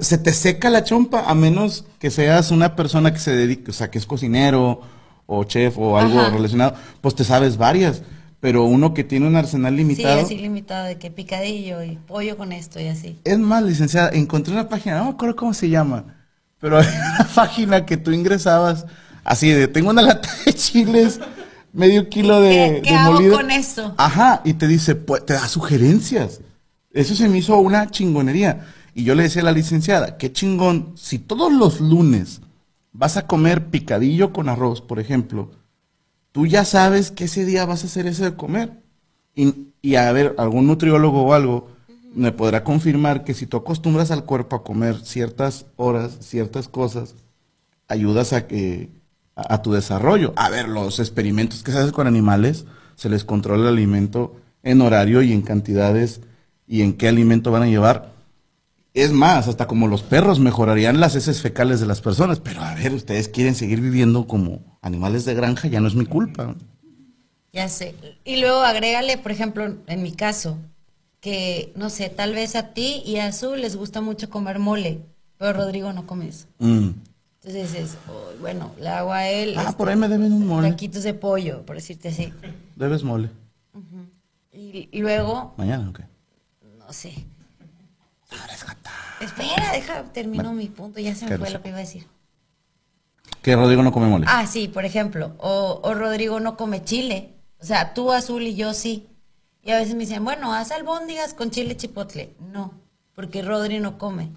[0.00, 3.74] se te seca la chompa a menos que seas una persona que se dedique, o
[3.74, 4.82] sea, que es cocinero
[5.26, 6.30] o chef o algo Ajá.
[6.30, 8.02] relacionado, pues te sabes varias.
[8.40, 10.20] Pero uno que tiene un arsenal Sí, limitado.
[10.20, 13.18] así limitado de que picadillo y pollo con esto y así.
[13.24, 16.23] Es más, licenciada, encontré una página, no me acuerdo cómo se llama,
[16.64, 18.86] pero hay una página que tú ingresabas
[19.22, 21.20] así de, tengo una lata de chiles,
[21.74, 23.36] medio kilo de, ¿Qué- qué de hago molido.
[23.36, 23.94] con esto?
[23.98, 26.40] Ajá, y te dice, pues, te da sugerencias.
[26.90, 28.64] Eso se me hizo una chingonería.
[28.94, 32.40] Y yo le decía a la licenciada, qué chingón, si todos los lunes
[32.92, 35.50] vas a comer picadillo con arroz, por ejemplo,
[36.32, 38.80] tú ya sabes que ese día vas a hacer eso de comer.
[39.34, 41.73] Y, y a ver, algún nutriólogo o algo
[42.14, 47.14] me podrá confirmar que si tú acostumbras al cuerpo a comer ciertas horas, ciertas cosas,
[47.88, 48.90] ayudas a que
[49.36, 50.32] a, tu desarrollo.
[50.36, 54.80] A ver, los experimentos que se hacen con animales, se les controla el alimento en
[54.80, 56.20] horario y en cantidades
[56.66, 58.12] y en qué alimento van a llevar.
[58.94, 62.38] Es más, hasta como los perros mejorarían las heces fecales de las personas.
[62.38, 66.06] Pero a ver, ustedes quieren seguir viviendo como animales de granja, ya no es mi
[66.06, 66.54] culpa.
[67.52, 67.94] Ya sé.
[68.24, 70.58] Y luego agrégale, por ejemplo, en mi caso,
[71.24, 75.00] que, no sé, tal vez a ti y a Azul les gusta mucho comer mole,
[75.38, 76.46] pero Rodrigo no come eso.
[76.58, 76.90] Mm.
[77.42, 80.46] Entonces dices, "Uy, bueno, le hago a él Ah, este, por ahí me deben un
[80.46, 80.68] mole.
[80.68, 82.30] taquitos de pollo, por decirte así.
[82.76, 83.30] Debes mole.
[84.52, 86.00] Y, y luego, Mañana, ok.
[86.78, 87.14] no sé.
[89.20, 92.06] Espera, deja, termino mi punto, ya se me Qué fue lo que iba a decir.
[93.40, 94.26] Que Rodrigo no come mole.
[94.28, 97.30] Ah, sí, por ejemplo, o, o Rodrigo no come chile.
[97.60, 99.06] O sea, tú, Azul y yo sí.
[99.64, 102.34] Y a veces me dicen, bueno, haz albóndigas con chile chipotle.
[102.52, 102.74] No,
[103.14, 104.30] porque Rodri no come.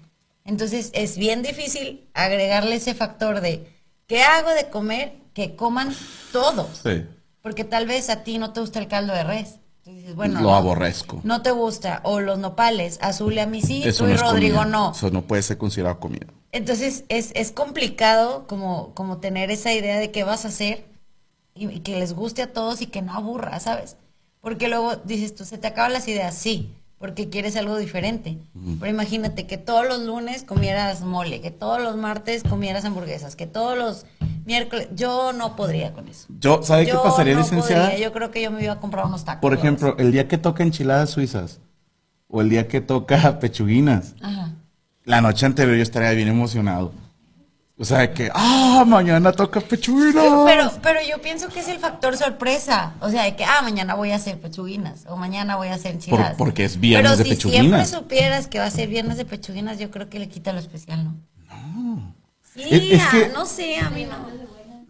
[0.44, 3.66] Entonces es bien difícil agregarle ese factor de,
[4.06, 5.16] ¿qué hago de comer?
[5.34, 5.94] Que coman
[6.32, 6.80] todos.
[6.82, 7.04] Sí.
[7.42, 9.56] Porque tal vez a ti no te gusta el caldo de res.
[9.84, 11.20] Dices, bueno, Lo no, aborrezco.
[11.24, 12.00] No te gusta.
[12.04, 14.70] O los nopales, Azul y a mí sí, Eso tú y Rodrigo comida.
[14.70, 14.92] no.
[14.92, 16.26] Eso no puede ser considerado comida.
[16.52, 20.86] Entonces es, es complicado como, como tener esa idea de qué vas a hacer
[21.54, 23.96] y, y que les guste a todos y que no aburra, ¿sabes?
[24.48, 28.38] Porque luego dices tú, se te acaban las ideas, sí, porque quieres algo diferente.
[28.80, 33.46] Pero imagínate que todos los lunes comieras mole, que todos los martes comieras hamburguesas, que
[33.46, 34.06] todos los
[34.46, 36.28] miércoles, yo no podría con eso.
[36.40, 37.90] Yo, ¿sabe qué Yo pasaría, no licenciada?
[37.90, 38.02] podría.
[38.06, 39.42] Yo creo que yo me iba a comprar unos tacos.
[39.42, 41.60] Por ejemplo, el día que toca enchiladas suizas
[42.26, 44.14] o el día que toca pechuguinas.
[44.22, 44.54] Ajá.
[45.04, 46.92] la noche anterior yo estaría bien emocionado.
[47.80, 50.24] O sea, que, ah, mañana toca pechuguinas.
[50.44, 52.94] Pero, pero yo pienso que es el factor sorpresa.
[53.00, 55.04] O sea, de que, ah, mañana voy a hacer pechuguinas.
[55.08, 56.30] O mañana voy a hacer enchiladas.
[56.30, 57.88] Por- porque es viernes pero de si pechuguinas.
[57.88, 60.58] siempre supieras que va a ser viernes de pechuguinas, yo creo que le quita lo
[60.58, 61.14] especial, ¿no?
[61.76, 62.14] No.
[62.52, 64.16] Sí, Es- es ah, que- no sé, a mí no.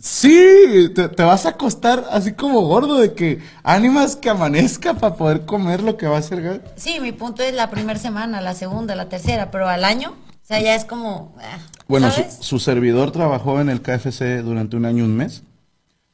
[0.01, 5.17] Sí, te, te vas a acostar así como gordo de que ánimas que amanezca para
[5.17, 6.41] poder comer lo que va a hacer.
[6.41, 6.63] Gal.
[6.77, 10.15] Sí, mi punto es la primera semana, la segunda, la tercera, pero al año,
[10.49, 11.35] o sea, ya es como.
[11.43, 11.59] ah,
[11.89, 15.43] Bueno, su, servidor trabajó en el KFC durante un año y un mes,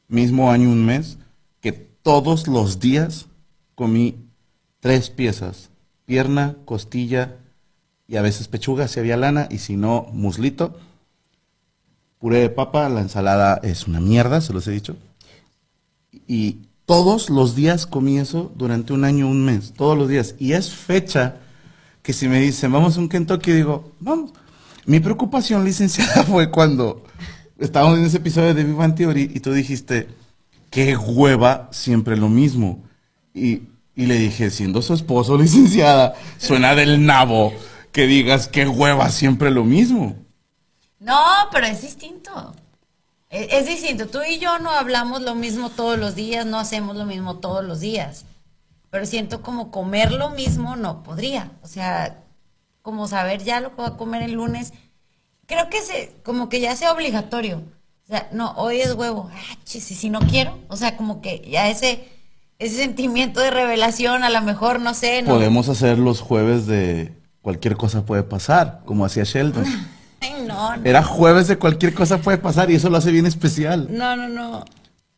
[0.09, 1.17] mismo año y un mes,
[1.61, 3.27] que todos los días
[3.75, 4.17] comí
[4.81, 5.69] tres piezas,
[6.03, 7.37] pierna, costilla
[8.09, 10.77] y a veces pechuga si había lana y si no, muslito.
[12.19, 14.97] Puré de papa, la ensalada es una mierda, se los he dicho.
[16.27, 20.35] Y todos los días comí eso durante un año, un mes, todos los días.
[20.39, 21.37] Y es fecha
[22.05, 24.31] que si me dicen, vamos a un Kentucky, digo, vamos.
[24.85, 27.03] Mi preocupación, licenciada, fue cuando
[27.57, 30.07] estábamos en ese episodio de Bang Theory y tú dijiste,
[30.69, 32.83] qué hueva, siempre lo mismo.
[33.33, 33.63] Y,
[33.95, 37.51] y le dije, siendo su esposo, licenciada, suena del nabo
[37.91, 40.15] que digas, qué hueva, siempre lo mismo.
[40.99, 41.19] No,
[41.51, 42.53] pero es distinto.
[43.31, 44.09] Es, es distinto.
[44.09, 47.65] Tú y yo no hablamos lo mismo todos los días, no hacemos lo mismo todos
[47.65, 48.25] los días.
[48.95, 51.51] Pero siento como comer lo mismo no podría.
[51.63, 52.23] O sea,
[52.81, 54.71] como saber ya lo que voy a comer el lunes.
[55.47, 57.57] Creo que se, como que ya sea obligatorio.
[57.57, 59.29] O sea, no, hoy es huevo.
[59.33, 60.57] Ah, chis, y si no quiero.
[60.69, 62.07] O sea, como que ya ese,
[62.57, 65.23] ese sentimiento de revelación, a lo mejor, no sé.
[65.23, 69.65] No, Podemos hacer los jueves de cualquier cosa puede pasar, como hacía Sheldon.
[70.21, 70.85] Ay, no, no.
[70.85, 73.89] Era jueves de cualquier cosa puede pasar y eso lo hace bien especial.
[73.91, 74.63] No, no, no.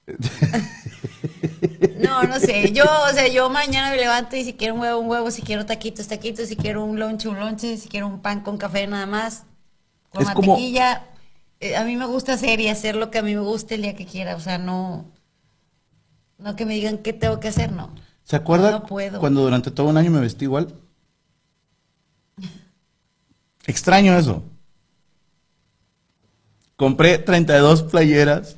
[2.00, 2.72] No, no sé.
[2.72, 5.41] Yo, o sea, yo mañana me levanto y si quiero un huevo, un huevo, si
[5.41, 8.86] quiero taquitos, taquitos, si quiero un lonche, un lonche, si quiero un pan con café
[8.88, 9.43] nada más,
[10.10, 11.04] con Es como- mantequilla.
[11.60, 13.82] Eh, a mí me gusta hacer y hacer lo que a mí me guste el
[13.82, 14.36] día que quiera.
[14.36, 15.06] O sea, no,
[16.38, 17.89] no que me digan qué tengo que hacer, no.
[18.24, 19.20] ¿Se acuerda No puedo.
[19.20, 20.74] cuando durante todo un año me vestí igual?
[23.65, 24.43] Extraño eso.
[26.76, 28.56] Compré 32 playeras,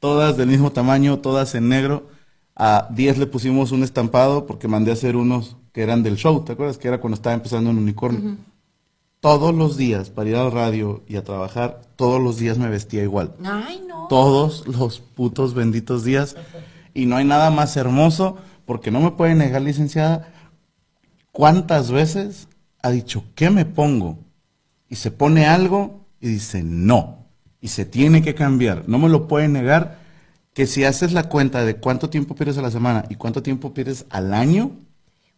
[0.00, 2.08] todas del mismo tamaño, todas en negro.
[2.56, 6.44] A 10 le pusimos un estampado porque mandé a hacer unos que eran del show,
[6.44, 6.78] ¿te acuerdas?
[6.78, 8.36] Que era cuando estaba empezando en Unicornio.
[9.20, 13.02] Todos los días, para ir al radio y a trabajar, todos los días me vestía
[13.02, 14.08] igual Ay, no.
[14.08, 16.36] todos los putos benditos días.
[16.94, 20.32] Y no hay nada más hermoso, porque no me puede negar, licenciada,
[21.32, 22.48] cuántas veces
[22.82, 24.18] ha dicho, ¿qué me pongo?
[24.88, 27.19] Y se pone algo y dice, no.
[27.60, 28.84] Y se tiene que cambiar.
[28.88, 29.98] No me lo puede negar
[30.54, 33.72] que si haces la cuenta de cuánto tiempo pierdes a la semana y cuánto tiempo
[33.74, 34.70] pierdes al año,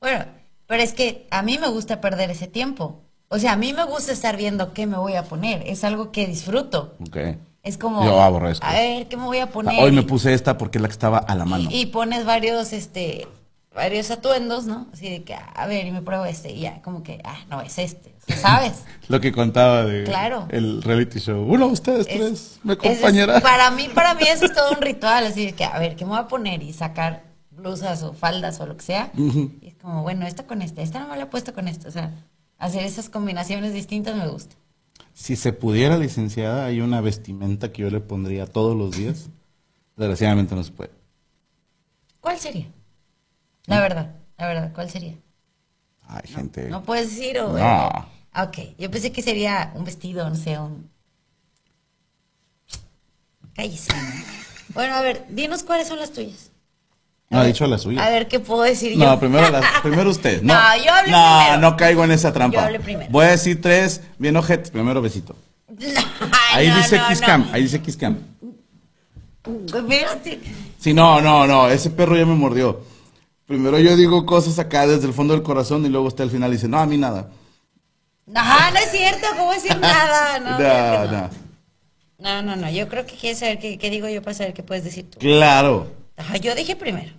[0.00, 0.24] Bueno,
[0.66, 3.00] Pero es que a mí me gusta perder ese tiempo.
[3.28, 5.62] O sea, a mí me gusta estar viendo qué me voy a poner.
[5.66, 6.94] Es algo que disfruto.
[7.06, 7.16] Ok.
[7.62, 8.66] Es como, Yo aborrezco.
[8.66, 9.82] a ver, ¿qué me voy a poner?
[9.82, 11.68] Hoy me puse esta porque es la que estaba a la mano.
[11.70, 13.28] y, y pones varios, este,
[13.74, 14.88] varios atuendos, ¿no?
[14.92, 16.50] Así de que, a ver, y me pruebo este.
[16.52, 18.11] Y ya, como que, ah, no, es este.
[18.40, 18.84] ¿Sabes?
[19.08, 20.46] Lo que contaba de Claro.
[20.50, 21.42] el reality show.
[21.44, 23.40] Uno, ustedes Es- tres, me es- acompañará.
[23.40, 26.04] para mí, para mí eso es todo un ritual, así de que, a ver, ¿qué
[26.04, 26.62] me voy a poner?
[26.62, 29.10] Y sacar blusas o faldas o lo que sea.
[29.16, 31.88] Y es como, bueno, esta con esta, esta no me la he puesto con esta.
[31.88, 32.10] O sea,
[32.58, 34.54] hacer esas combinaciones distintas me gusta.
[35.14, 39.28] Si se pudiera, licenciada, hay una vestimenta que yo le pondría todos los días.
[39.96, 40.90] Desgraciadamente no se puede.
[42.20, 42.66] ¿Cuál sería?
[43.66, 45.14] La verdad, la verdad, ¿cuál sería?
[46.14, 46.68] Hay gente.
[46.68, 47.56] No puedes decir o...
[47.58, 47.88] No.
[48.34, 50.90] Ok, yo pensé que sería un vestido, no sé, un...
[53.54, 53.92] Cállese.
[54.74, 56.50] Bueno, a ver, dinos cuáles son las tuyas.
[57.28, 58.04] No ha dicho la suya.
[58.04, 58.98] A ver, ¿qué puedo decir yo?
[58.98, 60.42] No, primero, las- primero usted.
[60.42, 61.58] No, No, yo hablé no, primero.
[61.60, 62.56] no caigo en esa trampa.
[62.58, 63.10] Yo hablé primero.
[63.10, 64.70] Voy a decir tres, bien ojetes.
[64.70, 65.34] Primero besito.
[66.52, 67.26] Ahí no, dice no, Kiss no.
[67.26, 68.18] Cam, ahí dice Kiss Cam.
[69.66, 70.40] Espérate.
[70.78, 72.84] Sí, no, no, no, ese perro ya me mordió.
[73.46, 76.50] Primero yo digo cosas acá desde el fondo del corazón y luego usted al final
[76.50, 77.30] dice, no, a mí nada.
[78.34, 80.38] Ajá, no es cierto, ¿cómo decir nada?
[80.38, 81.12] No, No, no.
[81.12, 81.30] no.
[82.18, 84.62] no, no, no, yo creo que quieres saber qué, qué digo yo para saber qué
[84.62, 85.18] puedes decir tú.
[85.18, 85.92] Claro.
[86.16, 87.12] Ajá, yo dije primero.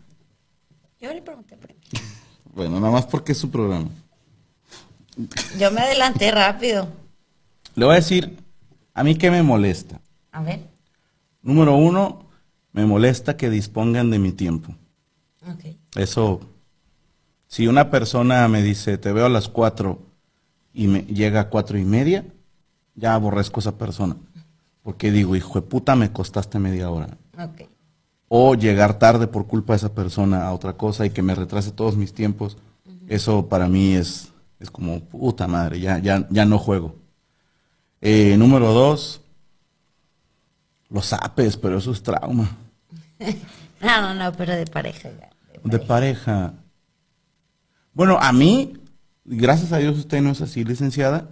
[1.00, 1.80] Yo le pregunté primero.
[2.56, 3.90] Bueno, nada más porque es su programa.
[5.58, 6.88] Yo me adelanté rápido.
[7.74, 8.38] Le voy a decir,
[8.94, 10.00] a mí qué me molesta.
[10.32, 10.60] A ver.
[11.42, 12.28] Número uno,
[12.72, 14.72] me molesta que dispongan de mi tiempo.
[15.48, 15.66] Ok.
[15.96, 16.42] Eso,
[17.48, 20.00] si una persona me dice, te veo a las cuatro
[20.74, 22.26] y me llega a cuatro y media,
[22.96, 24.16] ya aborrezco a esa persona.
[24.82, 27.18] Porque digo, hijo de puta, me costaste media hora.
[28.28, 31.72] O llegar tarde por culpa de esa persona a otra cosa y que me retrase
[31.72, 32.58] todos mis tiempos.
[33.08, 34.30] Eso para mí es,
[34.60, 36.96] es como, puta madre, ya, ya, ya no juego.
[38.02, 39.22] Eh, número dos,
[40.90, 42.50] los apes, pero eso es trauma.
[43.84, 45.30] No, no, no, pero de pareja ya.
[45.64, 46.54] De pareja.
[47.94, 48.74] Bueno, a mí,
[49.24, 51.30] gracias a Dios usted no es así, licenciada.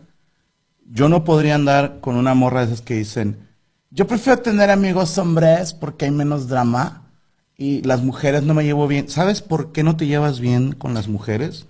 [0.85, 3.47] Yo no podría andar con una morra de esas que dicen,
[3.89, 7.09] yo prefiero tener amigos hombres porque hay menos drama
[7.57, 9.09] y las mujeres no me llevo bien.
[9.09, 11.67] ¿Sabes por qué no te llevas bien con las mujeres?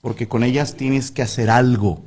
[0.00, 2.04] Porque con ellas tienes que hacer algo.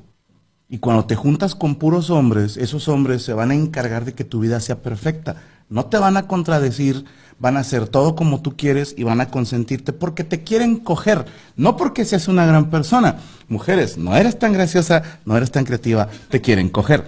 [0.67, 4.23] Y cuando te juntas con puros hombres, esos hombres se van a encargar de que
[4.23, 5.35] tu vida sea perfecta.
[5.71, 7.05] No te van a contradecir,
[7.39, 11.25] van a hacer todo como tú quieres y van a consentirte porque te quieren coger,
[11.55, 13.15] no porque seas una gran persona.
[13.47, 17.07] Mujeres, no eres tan graciosa, no eres tan creativa, te quieren coger.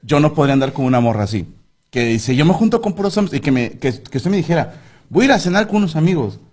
[0.00, 1.46] Yo no podría andar con una morra así,
[1.90, 4.36] que dice, yo me junto con puros hombres y que, me, que, que usted me
[4.38, 4.80] dijera,
[5.10, 6.38] voy a ir a cenar con unos amigos.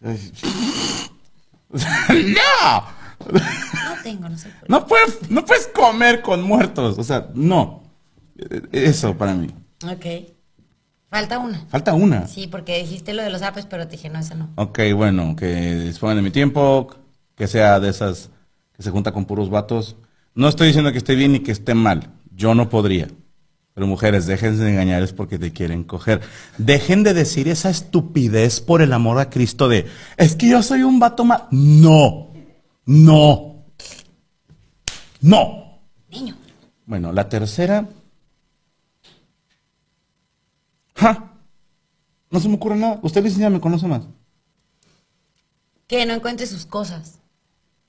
[1.70, 2.98] ¡No!
[3.30, 4.50] No tengo, no sé.
[4.68, 6.98] No puedes, no puedes comer con muertos.
[6.98, 7.82] O sea, no.
[8.38, 9.48] Eh, Eso para mí.
[9.84, 10.37] Ok.
[11.10, 11.64] Falta una.
[11.68, 12.26] Falta una.
[12.26, 14.50] Sí, porque dijiste lo de los apes, pero te dije, no, esa no.
[14.56, 16.94] Ok, bueno, que dispongan de mi tiempo,
[17.34, 18.30] que sea de esas
[18.76, 19.96] que se junta con puros vatos.
[20.34, 22.10] No estoy diciendo que esté bien ni que esté mal.
[22.34, 23.08] Yo no podría.
[23.74, 26.20] Pero mujeres, déjense de engañar, es porque te quieren coger.
[26.58, 30.82] Dejen de decir esa estupidez por el amor a Cristo de, es que yo soy
[30.82, 31.42] un vato más.
[31.50, 32.28] No,
[32.84, 33.64] no,
[35.20, 35.78] no.
[36.10, 36.36] Niño.
[36.86, 37.86] Bueno, la tercera.
[40.98, 41.32] ¡Ja!
[42.30, 42.98] No se me ocurre nada.
[43.02, 44.02] Usted, licenciada, me conoce más.
[45.86, 47.18] Que no encuentre sus cosas.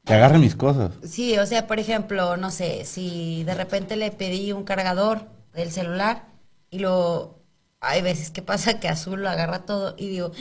[0.05, 0.91] Que agarre mis cosas.
[1.03, 5.71] Sí, o sea, por ejemplo, no sé, si de repente le pedí un cargador del
[5.71, 6.27] celular
[6.69, 7.35] y lo...
[7.81, 10.31] Hay veces que pasa que Azul lo agarra todo y digo,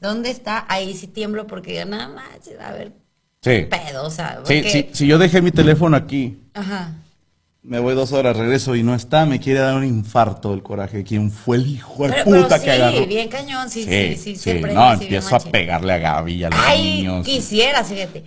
[0.00, 0.64] ¿dónde está?
[0.68, 2.26] Ahí sí tiemblo porque digo, nada más,
[2.60, 2.92] a ver,
[3.42, 3.66] Sí.
[3.70, 6.94] pedo, o sea, Sí, sí, si yo dejé mi teléfono aquí, Ajá.
[7.62, 11.04] Me voy dos horas, regreso y no está, me quiere dar un infarto del coraje.
[11.04, 13.06] ¿Quién fue el hijo de Pero, puta pero que sí, agarró?
[13.06, 14.72] bien cañón, sí, sí, sí, sí, sí, siempre.
[14.72, 17.26] no, sí, empiezo a pegarle a Gaby y a los Ay, niños.
[17.26, 18.24] quisiera, fíjate.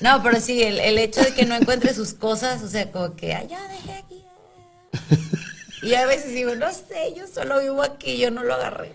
[0.00, 3.16] No, pero sí, el, el hecho de que no encuentre sus cosas, o sea, como
[3.16, 4.24] que, ay, ya dejé aquí.
[4.94, 4.98] ah".
[5.82, 8.92] Y a veces digo, no sé, yo solo vivo aquí, yo no lo agarré.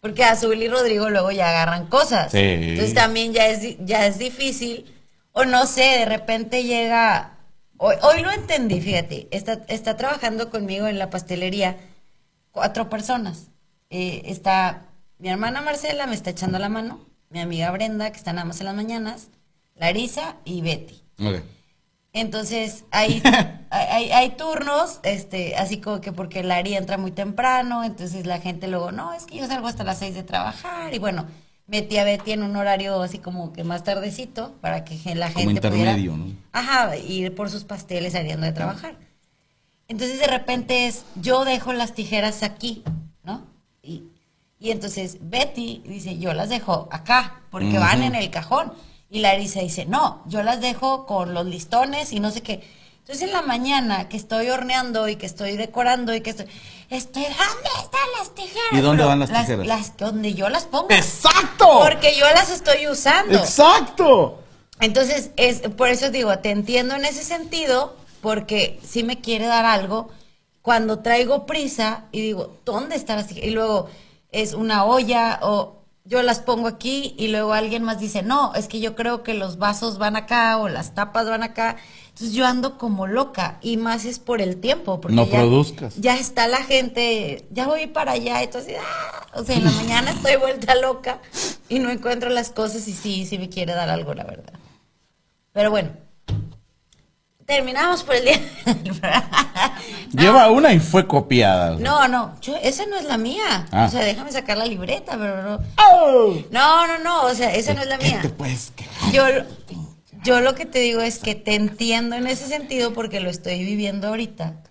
[0.00, 2.32] Porque Azul y Rodrigo luego ya agarran cosas.
[2.32, 2.38] Sí.
[2.40, 4.92] Entonces también ya es, ya es difícil.
[5.36, 7.32] O no sé, de repente llega.
[7.76, 9.28] Hoy, hoy lo entendí, fíjate.
[9.30, 11.76] Está, está trabajando conmigo en la pastelería
[12.52, 13.48] cuatro personas.
[13.90, 14.86] Eh, está
[15.18, 17.00] mi hermana Marcela, me está echando la mano.
[17.30, 19.28] Mi amiga Brenda, que está nada más en las mañanas.
[19.74, 21.02] Larisa y Betty.
[22.12, 23.20] Entonces, hay,
[23.70, 28.38] hay, hay- hay turnos, este, así como que porque Lari entra muy temprano, entonces la
[28.40, 31.26] gente luego, no, es que yo salgo hasta las seis de trabajar, y bueno,
[31.66, 35.40] metí a Betty en un horario así como que más tardecito para que la gente
[35.40, 36.36] Como intermedio, pudiera, ¿no?
[36.52, 38.96] Ajá, ir por sus pasteles saliendo de trabajar.
[39.88, 42.82] Entonces de repente es, yo dejo las tijeras aquí,
[43.22, 43.46] ¿no?
[43.82, 44.04] Y,
[44.58, 48.72] y entonces Betty dice, yo las dejo acá, porque van en el cajón.
[49.10, 52.62] Y Larisa dice, no, yo las dejo con los listones y no sé qué.
[53.04, 56.46] Entonces en la mañana que estoy horneando y que estoy decorando y que estoy,
[56.88, 58.72] estoy, ¿dónde están las tijeras?
[58.72, 59.66] ¿Y dónde Pero van las tijeras?
[59.66, 60.86] Las, donde yo las pongo.
[60.88, 61.80] ¡Exacto!
[61.82, 63.38] Porque yo las estoy usando.
[63.38, 64.40] ¡Exacto!
[64.80, 69.66] Entonces, es, por eso digo, te entiendo en ese sentido, porque si me quiere dar
[69.66, 70.08] algo,
[70.62, 73.50] cuando traigo prisa y digo, ¿dónde están las tijeras?
[73.50, 73.90] Y luego
[74.32, 78.66] es una olla o yo las pongo aquí y luego alguien más dice, no, es
[78.66, 81.76] que yo creo que los vasos van acá o las tapas van acá.
[82.14, 85.00] Entonces yo ando como loca y más es por el tiempo.
[85.00, 85.96] Porque No ya- produzcas.
[85.96, 90.10] Ya está la gente, ya voy para allá, entonces, ah, o sea, en la mañana
[90.12, 91.18] estoy vuelta loca
[91.68, 94.52] y no encuentro las cosas y sí, sí me quiere dar algo, la verdad.
[95.52, 95.90] Pero bueno,
[97.46, 98.40] terminamos por el día.
[100.12, 101.76] Lleva una y fue copiada.
[101.80, 103.66] No, no, yo- esa no es la mía.
[103.72, 103.86] Ah.
[103.88, 105.58] O sea, déjame sacar la libreta, pero no.
[105.92, 106.34] ¡Oh!
[106.52, 108.20] No, no, no, o sea, esa no es la ¿Qué mía.
[108.22, 109.10] te puedes quejar?
[109.12, 109.24] Yo,
[110.24, 113.64] yo lo que te digo es que te entiendo en ese sentido porque lo estoy
[113.64, 114.62] viviendo ahorita.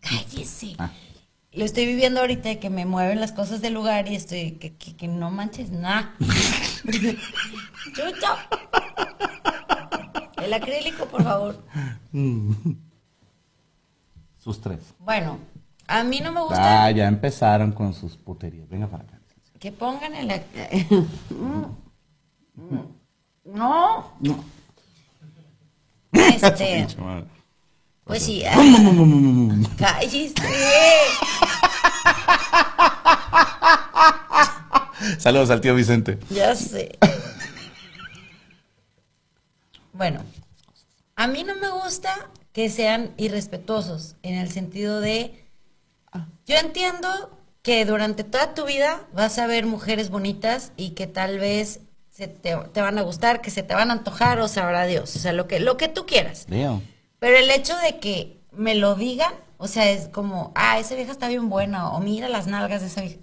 [0.00, 0.74] Cállese.
[0.78, 0.90] Ah.
[1.52, 4.74] Lo estoy viviendo ahorita de que me mueven las cosas del lugar y estoy que,
[4.74, 6.14] que, que no manches nada.
[7.92, 8.26] Chucho.
[10.42, 11.62] El acrílico, por favor.
[14.38, 14.80] Sus tres.
[14.98, 15.38] Bueno,
[15.86, 18.68] a mí no me gusta Ah, ya empezaron con sus puterías.
[18.68, 19.18] Venga para acá.
[19.60, 20.30] que pongan el...
[20.30, 21.06] ac-
[23.44, 24.12] No.
[24.20, 24.44] No.
[26.42, 26.86] Este,
[28.04, 28.42] pues sí.
[29.78, 30.34] Cállese.
[35.18, 36.18] Saludos al tío Vicente.
[36.30, 36.98] Ya sé.
[39.92, 40.24] Bueno,
[41.14, 45.46] a mí no me gusta que sean irrespetuosos en el sentido de,
[46.46, 51.38] yo entiendo que durante toda tu vida vas a ver mujeres bonitas y que tal
[51.38, 51.80] vez
[52.22, 55.16] se te, te van a gustar, que se te van a antojar o sabrá Dios,
[55.16, 56.46] o sea, lo que, lo que tú quieras.
[56.48, 61.10] Pero el hecho de que me lo digan, o sea, es como, ah, esa vieja
[61.12, 63.18] está bien buena, o mira las nalgas de esa vieja.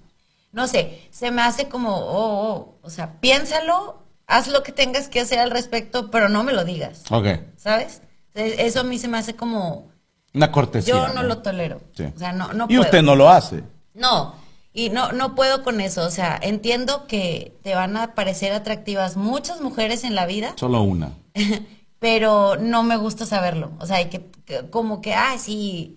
[0.51, 5.07] No sé, se me hace como, oh, oh, o sea, piénsalo, haz lo que tengas
[5.07, 7.28] que hacer al respecto, pero no me lo digas, Ok.
[7.55, 8.01] ¿sabes?
[8.34, 9.91] Eso a mí se me hace como,
[10.34, 10.93] Una cortesía.
[10.93, 11.82] yo no lo tolero.
[11.95, 12.03] Sí.
[12.15, 12.82] O sea, no, no y puedo.
[12.82, 13.63] usted no lo hace.
[13.93, 14.36] No,
[14.74, 16.05] y no, no puedo con eso.
[16.05, 20.82] O sea, entiendo que te van a parecer atractivas muchas mujeres en la vida, Solo
[20.82, 21.11] una.
[21.99, 23.72] pero no me gusta saberlo.
[23.80, 25.95] O sea, hay que, que- como que, ah, sí,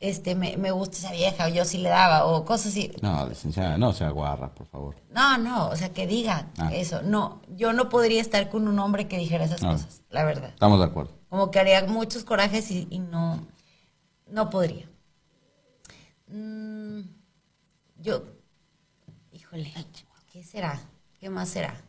[0.00, 2.90] este, me, me gusta esa vieja, o yo sí le daba, o cosas así.
[3.02, 4.96] No, licenciada, no sea guarra, por favor.
[5.10, 6.70] No, no, o sea, que digan Ah.
[6.72, 7.02] eso.
[7.02, 10.48] No, yo no podría estar con un hombre que dijera esas cosas, la verdad.
[10.50, 11.12] Estamos de acuerdo.
[11.28, 13.46] Como que haría muchos corajes y, y no,
[14.28, 14.86] no podría.
[16.28, 16.71] Mm,
[18.02, 18.24] yo,
[19.32, 19.72] híjole,
[20.32, 20.80] ¿qué será?
[21.20, 21.80] ¿Qué más será?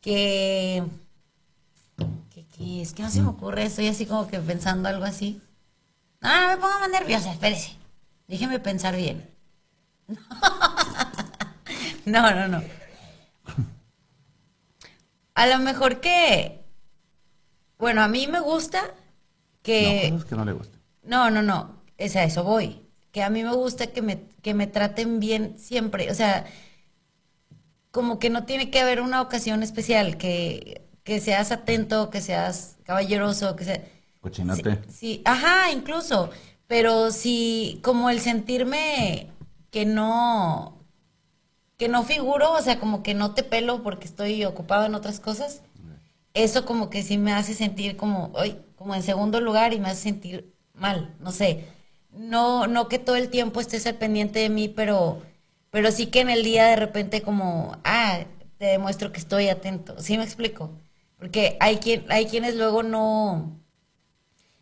[0.00, 0.84] Que,
[2.30, 5.42] que, que es que no se me ocurre, estoy así como que pensando algo así.
[6.20, 7.76] No, no me ponga más nerviosa, espérese.
[8.28, 9.30] Déjeme pensar bien.
[12.06, 12.62] No, no, no.
[15.34, 16.62] A lo mejor que,
[17.78, 18.94] bueno, a mí me gusta
[19.62, 20.10] que...
[20.10, 20.78] No, cosas que no le gusta.
[21.02, 21.82] No, no, no.
[21.96, 22.83] Es a eso voy.
[23.14, 26.10] Que a mí me gusta que me, que me traten bien siempre.
[26.10, 26.46] O sea,
[27.92, 32.76] como que no tiene que haber una ocasión especial, que, que seas atento, que seas
[32.82, 33.84] caballeroso, que sea...
[34.20, 34.80] Cochinote.
[34.88, 36.30] Sí, sí, ajá, incluso.
[36.66, 39.30] Pero sí, como el sentirme
[39.70, 40.84] que no,
[41.76, 45.20] que no figuro, o sea, como que no te pelo porque estoy ocupado en otras
[45.20, 45.62] cosas.
[46.34, 49.90] Eso como que sí me hace sentir como, ay, como en segundo lugar y me
[49.90, 51.64] hace sentir mal, no sé.
[52.14, 55.22] No, no que todo el tiempo estés al pendiente de mí, pero,
[55.70, 58.20] pero sí que en el día de repente como, ah,
[58.58, 60.00] te demuestro que estoy atento.
[60.00, 60.70] ¿Sí me explico?
[61.18, 63.58] Porque hay quien, hay quienes luego no,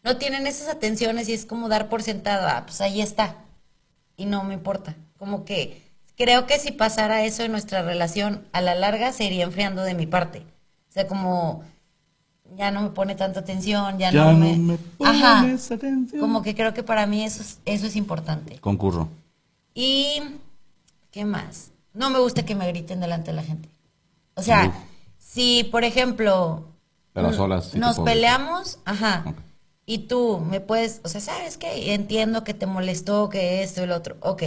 [0.02, 3.44] no tienen esas atenciones y es como dar por sentado, ah, pues ahí está.
[4.16, 4.96] Y no me importa.
[5.18, 5.82] Como que
[6.16, 9.94] creo que si pasara eso en nuestra relación, a la larga se iría enfriando de
[9.94, 10.40] mi parte.
[10.88, 11.64] O sea, como
[12.56, 14.56] ya no me pone tanta atención, ya, Ya no no me...
[14.56, 15.40] me Ajá.
[15.42, 16.20] pones atención.
[16.20, 18.58] Como que creo que para mí eso es, eso es importante.
[18.60, 19.08] Concurro.
[19.74, 20.22] Y,
[21.10, 21.70] ¿qué más?
[21.94, 23.68] No me gusta que me griten delante de la gente.
[24.34, 24.74] O sea, Uf.
[25.18, 26.64] si, por ejemplo,
[27.12, 29.24] Pero solas sí nos peleamos, ajá,
[29.84, 31.92] y tú me puedes, o sea, ¿sabes qué?
[31.94, 34.42] Entiendo que te molestó, que esto y lo otro, ok,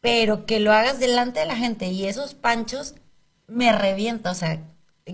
[0.00, 2.94] pero que lo hagas delante de la gente y esos panchos
[3.48, 4.60] me revienta, o sea,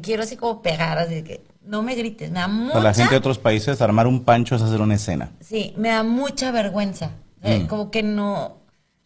[0.02, 2.72] quiero así como pegar, así que no me grites, me da mucha...
[2.74, 5.32] Para la gente de otros países, armar un pancho es hacer una escena.
[5.40, 7.10] Sí, me da mucha vergüenza.
[7.42, 8.56] Eh, Como que no,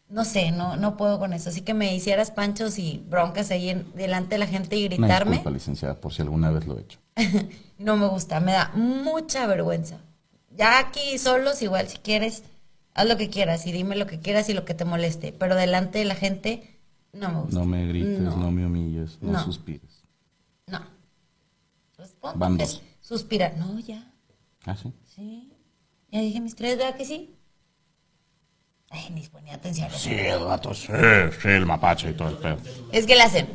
[0.09, 1.51] no sé, no, no puedo con eso.
[1.51, 4.97] Así que me hicieras panchos y broncas ahí en- delante de la gente y Una
[4.97, 6.99] gritarme, disculpa, licenciada, por si alguna vez lo he hecho.
[7.79, 9.99] no me gusta, me da mucha vergüenza.
[10.57, 12.43] Ya aquí solos, igual si quieres,
[12.95, 15.33] haz lo que quieras y dime lo que quieras y lo que te moleste.
[15.39, 16.79] Pero delante de la gente,
[17.13, 17.59] no me gusta.
[17.59, 18.51] No me grites, no, No.
[18.51, 19.45] me humilles, no, No.
[19.45, 19.90] suspires.
[22.23, 22.83] Van dos.
[23.01, 23.53] Suspira.
[23.57, 24.13] No, ya.
[24.67, 24.93] ¿Ah, sí?
[25.05, 25.53] Sí.
[26.11, 27.35] Ya dije mis tres, ¿verdad que sí?
[28.91, 29.89] Ay, ni ponía atención.
[29.97, 30.89] Sí, el gato, sí,
[31.41, 32.57] sí, el mapache y todo el pedo.
[32.93, 33.49] Es que le hacen.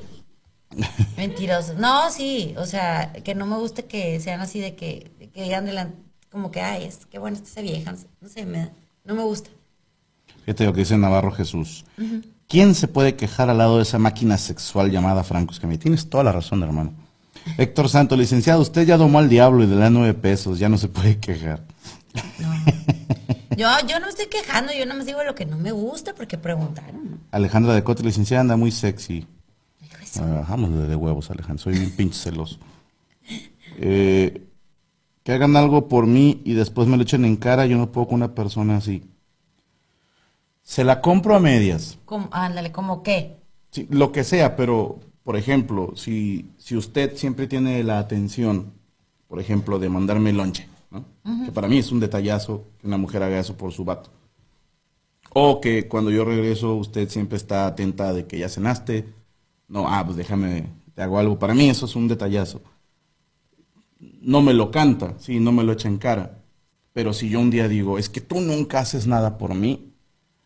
[1.18, 1.76] Mentirosos.
[1.78, 2.54] No, sí.
[2.58, 5.98] O sea, que no me gusta que sean así de que, de que digan delante,
[6.32, 7.92] como que, ay, es que bueno, esta vieja.
[7.92, 9.50] No sé, no sé, me da- no me gusta.
[10.46, 11.86] Fíjate lo que dice Navarro Jesús.
[12.48, 15.80] ¿Quién se puede quejar al lado de esa máquina sexual llamada Franco Escamilla?
[15.82, 16.94] Tienes toda la razón, hermano.
[17.58, 20.78] Héctor Santo, licenciado, usted ya domó al diablo y le da nueve pesos, ya no
[20.78, 21.64] se puede quejar.
[23.58, 26.14] Yo, yo no me estoy quejando, yo nada más digo lo que no me gusta
[26.14, 27.22] porque preguntaron.
[27.32, 29.26] Alejandra de Cote, licenciada, anda muy sexy.
[30.02, 30.24] Eso.
[30.24, 31.64] Ah, Bajámosle de huevos, Alejandro.
[31.64, 32.58] Soy un pinche celoso.
[33.78, 34.46] Eh,
[35.24, 37.66] que hagan algo por mí y después me lo echen en cara.
[37.66, 39.04] Yo no puedo con una persona así.
[40.62, 41.98] Se la compro a medias.
[42.32, 43.38] Ándale, como qué.
[43.72, 48.74] Sí, lo que sea, pero, por ejemplo, si, si usted siempre tiene la atención,
[49.28, 51.04] por ejemplo, de mandarme lonche, ¿no?
[51.44, 54.12] que para mí es un detallazo que una mujer haga eso por su vato.
[55.34, 59.08] O que cuando yo regreso usted siempre está atenta de que ya cenaste.
[59.68, 61.40] No, ah, pues déjame, te hago algo.
[61.40, 62.62] Para mí eso es un detallazo.
[64.22, 66.38] No me lo canta, sí, no me lo echa en cara.
[66.94, 69.92] Pero si yo un día digo, es que tú nunca haces nada por mí,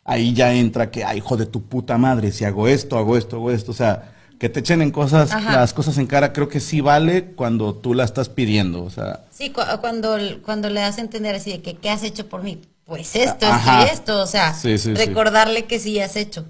[0.06, 3.36] ahí ya entra que, ay, hijo de tu puta madre, si hago esto, hago esto,
[3.36, 3.72] hago esto.
[3.72, 5.52] O sea, que te echen en cosas, Ajá.
[5.58, 8.84] las cosas en cara, creo que sí vale cuando tú la estás pidiendo.
[8.84, 12.04] O sea, Sí, cu- cuando, cuando le das a entender así de que, ¿qué has
[12.04, 12.60] hecho por mí?
[12.86, 13.86] Pues esto, esto Ajá.
[13.86, 14.22] y esto.
[14.22, 14.94] O sea, Sí, sí, sí.
[14.96, 16.46] recordarle que sí has hecho.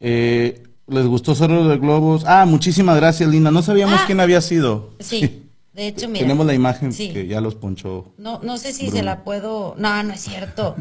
[0.00, 2.24] eh, ¿les gustó solo de globos?
[2.26, 3.50] Ah, muchísimas gracias, Linda.
[3.50, 4.04] No sabíamos Ah.
[4.06, 4.90] quién había sido.
[5.00, 5.44] Sí.
[5.78, 6.24] De hecho, mira.
[6.24, 7.10] Tenemos la imagen Sí.
[7.12, 8.12] que ya los ponchó.
[8.18, 8.96] No, no sé si Bruno.
[8.98, 9.76] se la puedo.
[9.78, 10.74] No, no es cierto.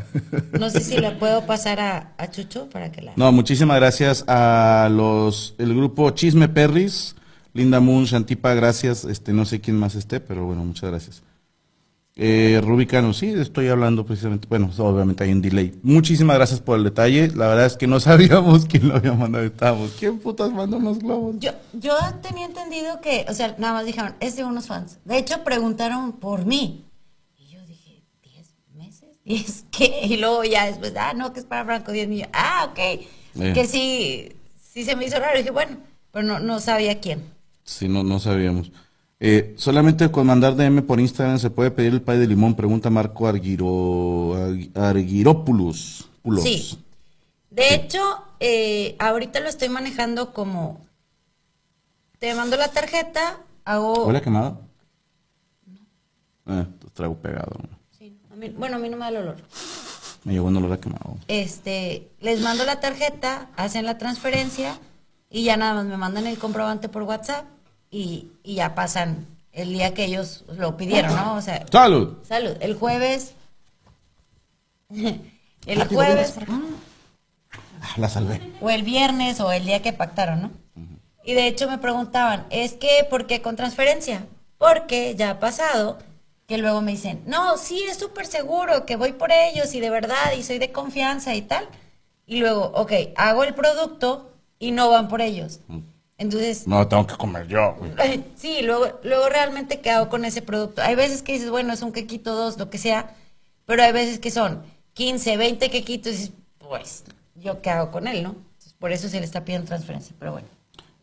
[0.60, 3.14] No sé si la puedo pasar a, a Chucho para que la.
[3.16, 7.16] No, muchísimas gracias a los el grupo Chisme Perris,
[7.54, 9.06] Linda Moon, Shantipa, gracias.
[9.06, 11.22] Este, no sé quién más esté, pero bueno, muchas gracias.
[12.20, 14.48] Eh, Rubicano, sí, estoy hablando precisamente.
[14.50, 15.80] Bueno, obviamente hay un delay.
[15.84, 17.28] Muchísimas gracias por el detalle.
[17.28, 19.46] La verdad es que no sabíamos quién lo había mandado.
[19.46, 21.36] Estábamos, ¿quién putas mandó los globos?
[21.40, 24.98] Yo, yo tenía entendido que, o sea, nada más dijeron, es de unos fans.
[25.06, 26.86] De hecho, preguntaron por mí.
[27.38, 29.10] Y yo dije, ¿10 meses?
[29.26, 30.08] ¿10 qué?
[30.08, 32.32] Y luego ya después, ah, no, que es para Franco, 10 millones.
[32.34, 32.80] Ah, ok.
[32.80, 33.54] Eh.
[33.54, 35.36] Que sí, sí se me hizo raro.
[35.36, 35.78] Y dije, bueno,
[36.12, 37.22] pero no, no sabía quién.
[37.64, 38.72] Sí, no, no sabíamos.
[39.20, 42.90] Eh, solamente con mandar DM por Instagram se puede pedir el pay de limón, pregunta
[42.92, 46.08] Marco Arguiro, Argi- Arguiropoulos.
[46.22, 46.44] Pulos.
[46.44, 46.78] Sí.
[47.50, 48.00] De hecho,
[48.40, 50.86] eh, ahorita lo estoy manejando como,
[52.20, 54.06] te mando la tarjeta, hago...
[54.06, 54.62] ¿Huele quemado?
[56.48, 57.56] Eh, te traigo pegado.
[57.98, 59.38] Sí, a mí- bueno, a mí no me da el olor.
[60.24, 61.18] Me llegó un olor a quemado.
[61.28, 64.78] este, les mando la tarjeta, hacen la transferencia
[65.30, 67.46] y ya nada más me mandan el comprobante por WhatsApp
[67.92, 71.36] y, y ya pasan el día que ellos lo pidieron, ¿no?
[71.36, 72.18] O sea, ¡Salud!
[72.28, 73.34] salud, el jueves,
[75.66, 76.36] el jueves
[77.80, 78.42] Ah, La salvé.
[78.60, 80.52] o el viernes o el día que pactaron, ¿no?
[81.24, 84.26] Y de hecho me preguntaban, es que, ¿por qué con transferencia?
[84.58, 85.98] Porque ya ha pasado
[86.48, 89.90] que luego me dicen, no, sí, es súper seguro que voy por ellos y de
[89.90, 91.68] verdad y soy de confianza y tal.
[92.26, 95.60] Y luego, ok, hago el producto y no van por ellos.
[96.20, 97.76] Entonces, No, tengo que comer yo.
[97.78, 98.24] güey.
[98.36, 100.82] sí, luego, luego realmente qué hago con ese producto.
[100.82, 103.16] Hay veces que dices, bueno, es un quequito, dos, lo que sea,
[103.66, 104.64] pero hay veces que son
[104.94, 107.04] 15, 20 quequitos y dices, pues,
[107.36, 108.30] ¿yo qué hago con él, no?
[108.32, 110.48] Entonces, por eso se le está pidiendo transferencia, pero bueno.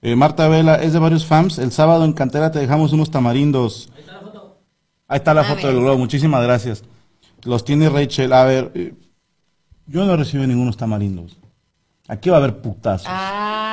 [0.02, 1.58] Eh, Marta Vela es de varios fans.
[1.58, 3.88] El sábado en Cantera te dejamos unos tamarindos.
[3.94, 4.56] Ahí está la foto.
[5.08, 5.98] Ahí está la Ah, foto mira, del globo.
[5.98, 6.82] Muchísimas gracias.
[7.44, 8.32] Los tiene Rachel.
[8.34, 8.92] A ver, eh,
[9.86, 11.38] yo no recibo ningunos tamarindos.
[12.06, 13.06] Aquí va a haber putazos.
[13.08, 13.63] Ah.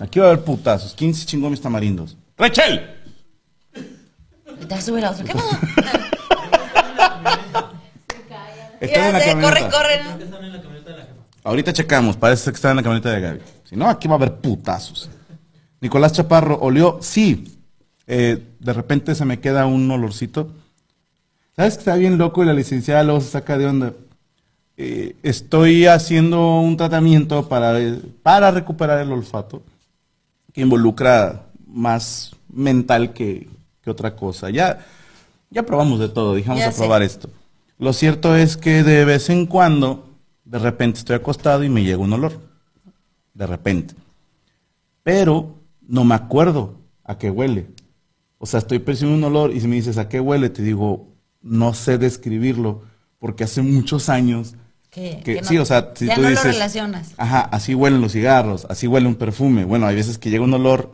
[0.00, 0.94] Aquí va a haber putazos.
[0.94, 2.16] ¿Quién se chingó mis tamarindos?
[2.36, 2.90] ¡Rachel!
[4.68, 5.24] Ya sube la otra.
[5.24, 5.48] ¿Qué pasó?
[8.80, 9.70] Está en la corre, camioneta.
[9.70, 10.04] corre.
[10.04, 10.18] ¿no?
[11.44, 13.40] Ahorita checamos, parece que está en la camioneta de Gaby.
[13.64, 15.10] Si no, aquí va a haber putazos.
[15.80, 17.58] Nicolás Chaparro, olió, sí.
[18.06, 20.50] Eh, de repente se me queda un olorcito.
[21.56, 23.92] ¿Sabes que está bien loco y la licenciada luego se saca de onda?
[24.76, 27.78] Eh, estoy haciendo un tratamiento para,
[28.22, 29.62] para recuperar el olfato.
[30.54, 33.48] Que involucra más mental que,
[33.82, 34.48] que otra cosa.
[34.48, 34.86] Ya,
[35.50, 37.28] ya probamos de todo, dijamos Ya a probar esto.
[37.76, 40.08] Lo cierto es que de vez en cuando,
[40.44, 42.40] de repente estoy acostado y me llega un olor.
[43.34, 43.94] De repente.
[45.02, 47.66] Pero no me acuerdo a qué huele.
[48.38, 51.08] O sea, estoy percibiendo un olor y si me dices a qué huele, te digo,
[51.42, 52.82] no sé describirlo,
[53.18, 54.54] porque hace muchos años
[54.94, 57.10] Que, que, que no- sí, o sea, si ya tú no dices, lo relacionas.
[57.16, 59.64] ajá, así huelen los cigarros, así huele un perfume.
[59.64, 60.92] Bueno, hay veces que llega un olor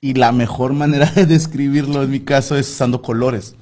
[0.00, 3.56] y la mejor manera de describirlo en mi caso es usando colores.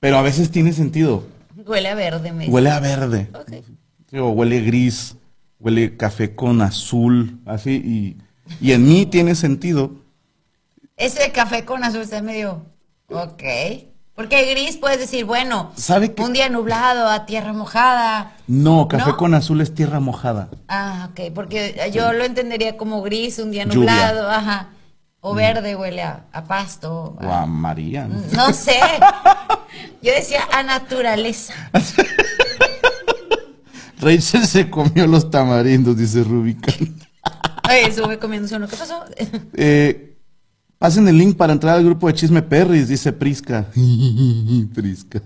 [0.00, 1.24] Pero a veces tiene sentido.
[1.66, 2.52] Huele a verde, me dice.
[2.52, 3.28] Huele a verde.
[3.34, 3.52] Ok.
[4.10, 5.16] Sí, o huele gris,
[5.60, 8.16] huele café con azul, así, y,
[8.66, 9.92] y en mí tiene sentido.
[10.96, 12.64] Ese café con azul está medio.
[13.10, 13.42] Ok.
[14.18, 15.70] Porque gris puedes decir, bueno,
[16.18, 18.32] un día nublado, a tierra mojada.
[18.48, 19.16] No, café ¿No?
[19.16, 20.48] con azul es tierra mojada.
[20.66, 21.32] Ah, ok.
[21.32, 23.76] Porque yo lo entendería como gris, un día Lluvia.
[23.76, 23.78] Mm.
[23.78, 24.70] nublado, ajá.
[25.20, 27.16] O verde huele a, a pasto.
[27.22, 28.08] O a María.
[28.08, 28.20] ¿no?
[28.32, 28.80] No sé.
[30.02, 31.54] Yo decía a naturaleza.
[34.00, 36.96] Rachel se comió los tamarindos, dice Rubicán.
[37.68, 38.66] Oye, sube comiéndose uno.
[38.66, 39.04] ¿Qué pasó?
[39.54, 40.07] Eh,
[40.78, 43.66] pasen el link para entrar al grupo de Chisme Perris, dice Prisca.
[44.74, 45.20] Prisca.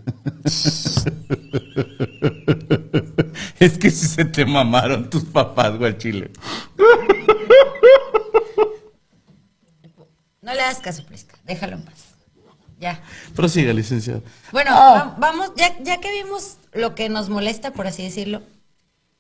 [3.59, 6.31] es que si se te mamaron tus papás, güey, chile.
[10.41, 11.37] No le hagas caso, Prisca.
[11.45, 12.15] Déjalo en paz.
[12.81, 13.01] Ya.
[13.37, 14.25] Prosiga, licenciado.
[14.51, 14.95] Bueno, Ah.
[14.95, 18.43] va- vamos, ya, ya que vimos lo que nos molesta, por así decirlo,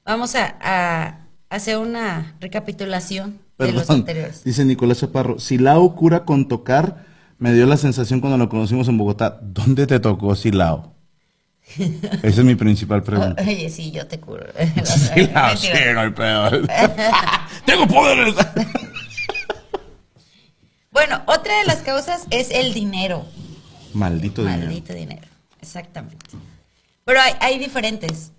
[0.05, 1.18] vamos a, a
[1.49, 4.45] hacer una recapitulación Perdón, anteriores.
[4.45, 5.39] dice Nicolás Chaparro.
[5.39, 7.07] Silao cura con tocar.
[7.39, 9.39] Me dio la sensación cuando lo conocimos en Bogotá.
[9.43, 10.95] ¿Dónde te tocó Silao?
[11.77, 13.43] Esa es mi principal pregunta.
[13.43, 14.47] Oye, sí, yo te curo.
[14.85, 16.51] Silao, sí, no hay pedo.
[17.65, 18.35] Tengo poderes.
[20.91, 23.25] Bueno, otra de las causas es el dinero.
[23.95, 24.67] Maldito dinero.
[24.67, 25.27] Maldito dinero.
[25.61, 26.27] Exactamente.
[27.05, 28.33] Pero hay, hay diferentes.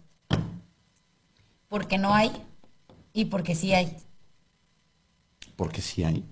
[1.68, 2.32] Porque no hay
[3.14, 3.96] y porque sí hay.
[5.64, 6.26] Porque sí hay.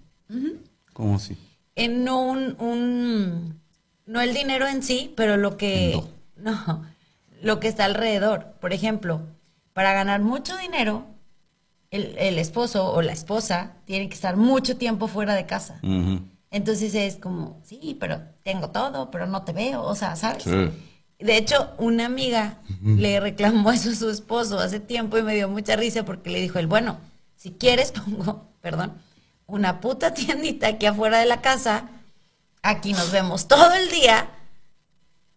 [0.91, 1.38] ¿Cómo así?
[1.75, 3.61] En no un, un-
[4.05, 6.01] no el dinero en sí, pero lo que
[6.36, 6.84] no.
[7.41, 8.55] lo que está alrededor.
[8.59, 9.21] Por ejemplo,
[9.71, 11.05] para ganar mucho dinero,
[11.91, 15.79] el, el esposo o la esposa tiene que estar mucho tiempo fuera de casa.
[16.51, 20.43] Entonces es como, sí, pero tengo todo, pero no te veo, o sea, ¿sabes?
[20.43, 20.69] Sí.
[21.19, 25.47] De hecho, una amiga le reclamó eso a su esposo hace tiempo y me dio
[25.47, 26.97] mucha risa porque le dijo él, bueno,
[27.38, 28.93] si quieres pongo, perdón,
[29.52, 31.89] una puta tiendita aquí afuera de la casa,
[32.64, 34.30] aquí nos vemos todo el día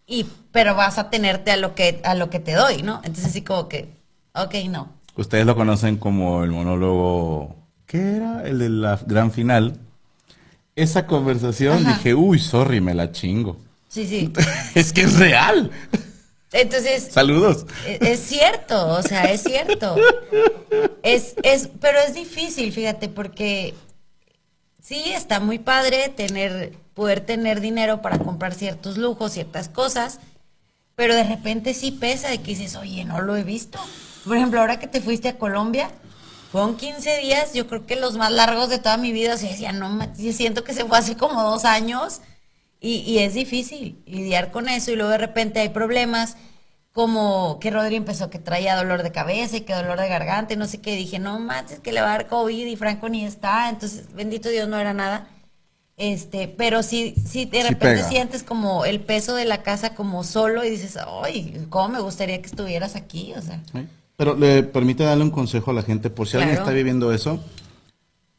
[0.07, 3.01] y pero vas a tenerte a lo que a lo que te doy, ¿no?
[3.05, 3.89] Entonces así como que,
[4.35, 4.89] ok, no.
[5.17, 7.57] Ustedes lo conocen como el monólogo.
[7.87, 8.43] ¿Qué era?
[8.47, 9.79] El de la gran final.
[10.77, 11.97] Esa conversación Ajá.
[11.97, 13.57] dije, uy, sorry, me la chingo.
[13.89, 14.33] Sí, sí.
[14.75, 15.71] es que es real.
[16.53, 17.67] Entonces, Saludos.
[17.87, 19.97] Es, es cierto, o sea, es cierto.
[21.03, 23.75] Es, es, pero es difícil, fíjate, porque
[24.85, 30.20] sí está muy padre tener, poder tener dinero para comprar ciertos lujos, ciertas cosas,
[30.95, 33.80] pero de repente sí pesa de que dices, oye, no lo he visto.
[34.24, 35.91] Por ejemplo, ahora que te fuiste a Colombia,
[36.53, 39.51] fueron 15 días, yo creo que los más largos de toda mi vida, o sea,
[39.51, 42.20] decía, no, siento que se fue hace como dos años
[42.87, 46.37] y es difícil lidiar con eso y luego de repente hay problemas
[46.95, 50.57] como que Rodri empezó que traía dolor de cabeza y que dolor de garganta y
[50.57, 53.24] no sé qué, dije, no manches que le va a dar COVID y Franco ni
[53.24, 55.26] está, entonces bendito Dios no era nada.
[55.97, 58.09] Este, pero sí, sí de Sí repente pega.
[58.09, 62.40] sientes como el peso de la casa como solo y dices, ay, cómo me gustaría
[62.40, 63.61] que estuvieras aquí, o sea.
[63.72, 63.88] ¿Sí?
[64.16, 67.42] Pero le permite darle un consejo a la gente, por si alguien está viviendo eso.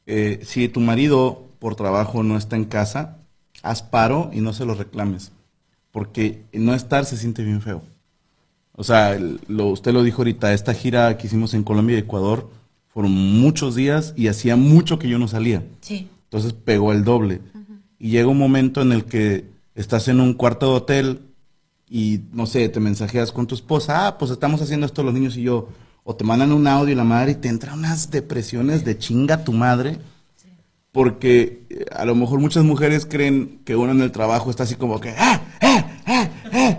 [0.05, 3.17] eh, si tu marido por trabajo no está en casa,
[3.63, 5.33] haz paro y no se lo reclames.
[5.91, 7.81] Porque no estar se siente bien feo.
[8.75, 9.17] O sea,
[9.47, 12.49] lo, usted lo dijo ahorita, esta gira que hicimos en Colombia y Ecuador
[12.87, 15.63] fueron muchos días y hacía mucho que yo no salía.
[15.81, 16.09] Sí.
[16.25, 17.41] Entonces pegó el doble.
[17.97, 21.21] Y llega un momento en el que estás en un cuarto de hotel
[21.89, 25.37] y, no sé, te mensajeas con tu esposa, ah, pues estamos haciendo esto los niños
[25.37, 25.69] y yo,
[26.03, 29.43] o te mandan un audio y la madre y te entran unas depresiones de chinga
[29.43, 29.97] tu madre,
[30.91, 34.75] porque eh, a lo mejor muchas mujeres creen que uno en el trabajo está así
[34.75, 36.77] como que, ¡eh, eh, eh, eh!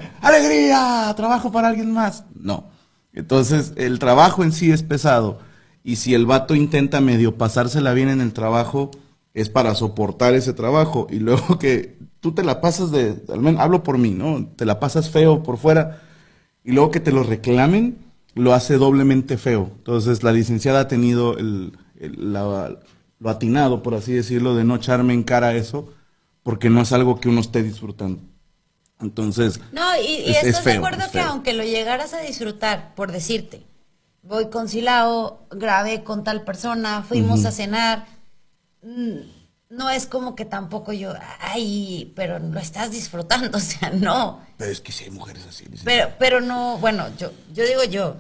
[1.16, 2.24] Trabajo para alguien más.
[2.34, 2.64] No.
[3.12, 5.38] Entonces, el trabajo en sí es pesado.
[5.82, 8.90] Y si el vato intenta medio pasársela bien en el trabajo,
[9.34, 11.06] es para soportar ese trabajo.
[11.10, 14.46] Y luego que tú te la pasas de, al menos hablo por mí, ¿no?
[14.56, 16.02] Te la pasas feo por fuera.
[16.64, 17.98] Y luego que te lo reclamen,
[18.34, 19.70] lo hace doblemente feo.
[19.78, 21.72] Entonces, la licenciada ha tenido el,
[23.18, 25.88] lo atinado, por así decirlo, de no echarme en cara eso,
[26.42, 28.22] porque no es algo que uno esté disfrutando.
[29.00, 32.20] Entonces, No, y, y es- es estás de acuerdo es que aunque lo llegaras a
[32.20, 33.62] disfrutar, por decirte,
[34.22, 38.06] voy con Silao, grabé con tal persona, fuimos a cenar,
[38.82, 39.16] mm,
[39.70, 44.40] no es como que tampoco yo, ay, pero lo estás disfrutando, o sea, no.
[44.56, 45.64] pero es que si hay mujeres así.
[45.84, 48.16] Pero, pero no, bueno, yo, yo digo yo,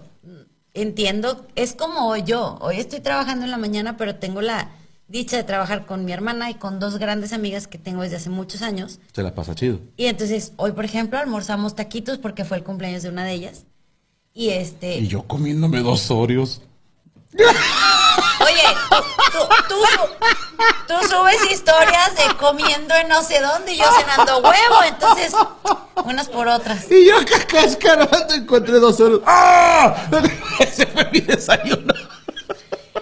[0.74, 4.68] entiendo, es como hoy yo, hoy estoy trabajando en la mañana, pero tengo la
[5.08, 8.30] dicha de trabajar con mi hermana y con dos grandes amigas que tengo desde hace
[8.30, 8.98] muchos años.
[9.12, 9.80] Se la pasa chido.
[9.96, 13.64] Y entonces, hoy, por ejemplo, almorzamos taquitos porque fue el cumpleaños de una de ellas.
[14.34, 14.98] Y este.
[14.98, 16.60] Y yo comiéndome dos Oreos.
[17.34, 18.96] Oye, tú,
[19.32, 24.38] tú- tú su- tú subes historias de comiendo en no sé dónde y yo cenando
[24.38, 24.82] huevo.
[24.86, 25.32] Entonces,
[26.04, 26.90] unas por otras.
[26.90, 27.14] Y yo
[27.48, 29.22] cascarando encontré dos Oreos.
[29.26, 29.96] ¡Ah!
[30.60, 31.92] Ese fue mi desayuno.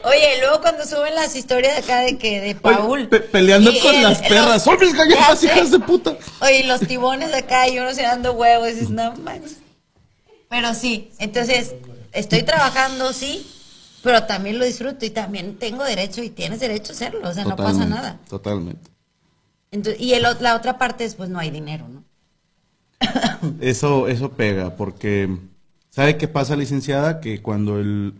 [0.05, 3.09] Oye, luego cuando suben las historias acá de que de Oye, Paul.
[3.09, 4.62] pe- peleando y con el- las perras.
[4.62, 6.16] ¡Son mis galletas, hijas de puta!
[6.40, 8.68] Oye, los tibones acá y uno cenando huevos.
[8.68, 9.57] Y dices, no manches.
[10.48, 11.74] Pero sí, entonces,
[12.12, 13.50] estoy trabajando, sí,
[14.02, 17.44] pero también lo disfruto y también tengo derecho y tienes derecho a hacerlo, o sea,
[17.44, 18.18] no pasa nada.
[18.28, 18.90] Totalmente.
[19.72, 22.05] Entonces, y el, la otra parte es, pues no hay dinero, ¿no?
[23.61, 25.28] Eso, eso pega, porque
[25.90, 27.20] ¿sabe qué pasa, licenciada?
[27.20, 28.14] Que cuando el,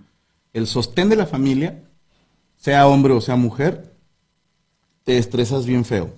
[0.55, 1.83] el sostén de la familia,
[2.57, 3.95] sea hombre o sea mujer,
[5.03, 6.15] te estresas bien feo.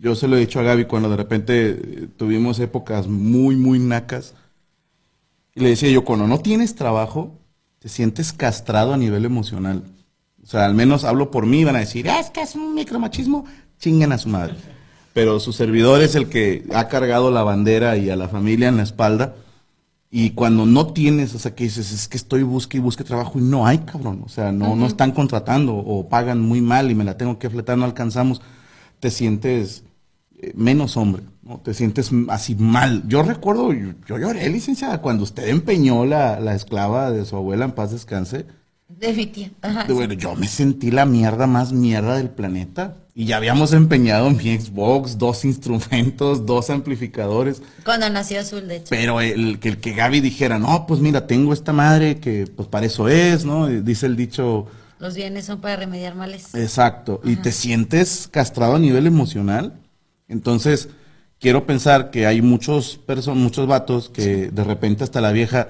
[0.00, 3.78] Yo se lo he dicho a Gaby cuando de repente eh, tuvimos épocas muy, muy
[3.78, 4.34] nacas.
[5.54, 7.38] Y le decía yo, cuando no tienes trabajo,
[7.80, 9.82] te sientes castrado a nivel emocional.
[10.42, 12.74] O sea, al menos hablo por mí, van a decir, "Ah, es que es un
[12.74, 13.44] micromachismo,
[13.78, 14.54] chinguen a su madre.
[15.12, 18.78] Pero su servidor es el que ha cargado la bandera y a la familia en
[18.78, 19.36] la espalda.
[20.16, 23.36] Y cuando no tienes, o sea, que dices, es que estoy busque y busque trabajo
[23.40, 24.22] y no hay, cabrón.
[24.24, 27.50] O sea, no, no están contratando o pagan muy mal y me la tengo que
[27.50, 28.40] fletar, no alcanzamos.
[29.00, 29.82] Te sientes
[30.38, 31.58] eh, menos hombre, ¿no?
[31.58, 33.02] Te sientes así mal.
[33.08, 37.64] Yo recuerdo, yo, yo lloré, licenciada, cuando usted empeñó la, la esclava de su abuela
[37.64, 38.46] en paz descanse.
[38.98, 39.50] De mi tía.
[39.62, 42.96] Ajá, Bueno, yo me sentí la mierda más mierda del planeta.
[43.16, 47.62] Y ya habíamos empeñado mi Xbox dos instrumentos, dos amplificadores.
[47.84, 48.86] Cuando nació Azul, de hecho.
[48.90, 52.66] Pero el que, el que Gaby dijera, no, pues mira, tengo esta madre que pues
[52.68, 53.70] para eso es, ¿no?
[53.70, 54.66] Y Dice el dicho,
[54.98, 56.54] Los bienes son para remediar males.
[56.54, 57.20] exacto.
[57.24, 59.74] Y te sientes castrado a nivel emocional.
[60.28, 60.88] Entonces,
[61.38, 62.98] quiero pensar que hay muchos
[63.34, 65.68] muchos vatos que de repente hasta la vieja,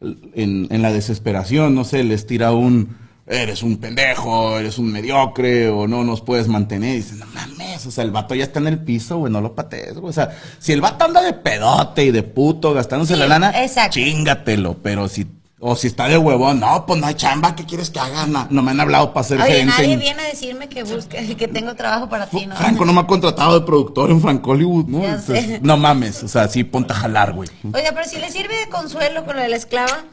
[0.00, 5.68] en, en la desesperación, no sé, les tira un, eres un pendejo, eres un mediocre,
[5.68, 6.94] o no nos puedes mantener.
[6.94, 9.40] Y dicen, no mames, o sea, el vato ya está en el piso, güey, no
[9.40, 10.10] lo patees, güey.
[10.10, 13.62] O sea, si el vato anda de pedote y de puto, gastándose Sí, la lana,
[13.64, 13.94] exacto.
[13.94, 14.76] chingatelo.
[14.82, 15.26] Pero si,
[15.68, 18.24] o si está de huevón, no, pues no hay chamba, ¿qué quieres que haga?
[18.26, 19.72] No, no me han hablado para ser Oye, gerente.
[19.76, 22.54] nadie en- viene a decirme que busque, que tengo trabajo para ti, ¿no?
[22.54, 24.98] Franco no me ha contratado de productor en Franco Hollywood, ¿no?
[25.04, 27.48] Entonces, no mames, o sea, sí, ponte a jalar, güey.
[27.74, 30.04] Oiga, pero si le sirve de consuelo con lo de la esclava.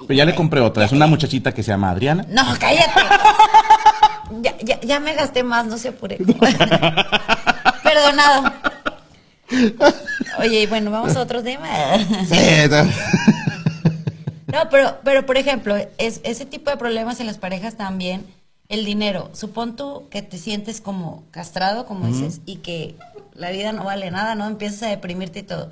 [0.00, 2.26] Pero ya le compré otra, es una muchachita que se llama Adriana.
[2.28, 2.90] No, cállate.
[4.40, 6.16] Ya, ya, ya me gasté más, no se apure.
[7.84, 8.52] Perdonado.
[10.40, 11.68] Oye, bueno, vamos a otro tema.
[12.28, 12.36] Sí,
[14.54, 18.24] No, pero, pero por ejemplo, es, ese tipo de problemas en las parejas también,
[18.68, 19.30] el dinero.
[19.32, 22.94] Supón tú que te sientes como castrado, como dices, y que
[23.32, 24.46] la vida no vale nada, ¿no?
[24.46, 25.70] Empiezas a deprimirte y todo.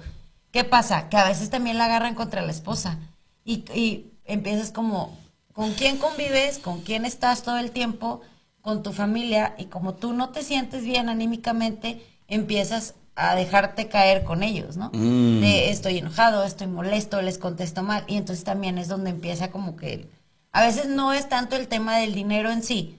[0.51, 1.09] ¿Qué pasa?
[1.09, 2.99] Que a veces también la agarran contra la esposa.
[3.45, 5.17] Y, y empiezas como,
[5.53, 6.59] ¿con quién convives?
[6.59, 8.21] ¿Con quién estás todo el tiempo?
[8.63, 9.55] Con tu familia.
[9.59, 14.91] Y como tú no te sientes bien anímicamente, empiezas a dejarte caer con ellos, ¿no?
[14.95, 15.41] Mm.
[15.41, 18.05] De estoy enojado, estoy molesto, les contesto mal.
[18.07, 20.09] Y entonces también es donde empieza como que...
[20.53, 22.99] a veces no es tanto el tema del dinero en sí.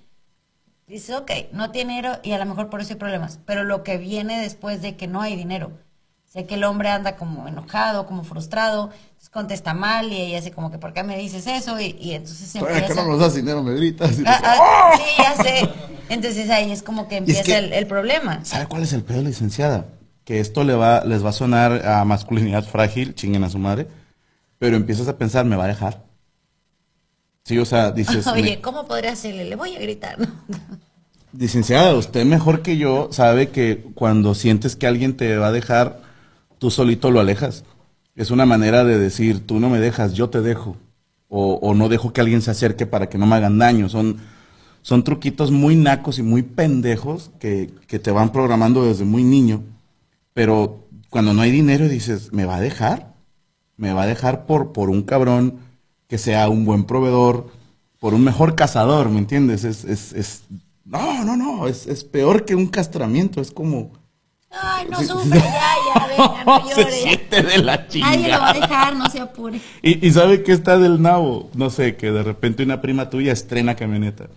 [0.87, 3.39] Dice, ok, no tiene dinero y a lo mejor por eso hay problemas.
[3.45, 5.71] Pero lo que viene después de que no hay dinero.
[6.25, 10.51] Sé que el hombre anda como enojado, como frustrado, entonces contesta mal y ella hace
[10.51, 11.79] como que, ¿por qué me dices eso?
[11.79, 13.03] Y, y entonces se Todavía que empieza...
[13.03, 14.17] no nos das dinero, me gritas.
[14.19, 15.69] y Ah, dices, ah, sí, ya sé.
[16.09, 18.43] Entonces ahí es como que es empieza que- el, el problema.
[18.45, 19.85] ¿Sabe cuál es el pedo, licenciada?
[20.25, 23.87] Que esto le va, les va a sonar a masculinidad frágil, chinguen a su madre,
[24.59, 26.05] pero empiezas a pensar, ¿me va a dejar?
[27.45, 29.45] Sí, o sea, dices, Oye, me- ¿cómo podría hacerle?
[29.45, 30.17] Le voy a gritar,
[31.31, 36.01] licenciada, usted mejor que yo sabe que cuando sientes que alguien te va a dejar,
[36.59, 37.65] tú solito lo alejas.
[38.15, 40.77] Es una manera de decir, tú no me dejas, yo te dejo.
[41.29, 43.89] O, o no dejo que alguien se acerque para que no me hagan daño.
[43.89, 44.17] Son,
[44.83, 49.63] son truquitos muy nacos y muy pendejos que, que te van programando desde muy niño.
[50.33, 53.13] Pero cuando no hay dinero dices, ¿me va a dejar?
[53.77, 55.59] ¿Me va a dejar por, por un cabrón
[56.07, 57.47] que sea un buen proveedor,
[57.99, 59.63] por un mejor cazador, ¿me entiendes?
[59.63, 60.43] Es, es, es
[60.85, 63.91] No, no, no, es, es peor que un castramiento, es como...
[64.51, 66.91] Ay, no sufre, ya, ya, venga, no se llore.
[67.03, 67.09] ya.
[67.09, 68.53] siente de la Nadie lo va a chingada.
[68.53, 69.61] dejar, no se apure.
[69.81, 73.31] Y, y sabe que está del nabo, no sé, que de repente una prima tuya
[73.33, 74.29] estrena camioneta.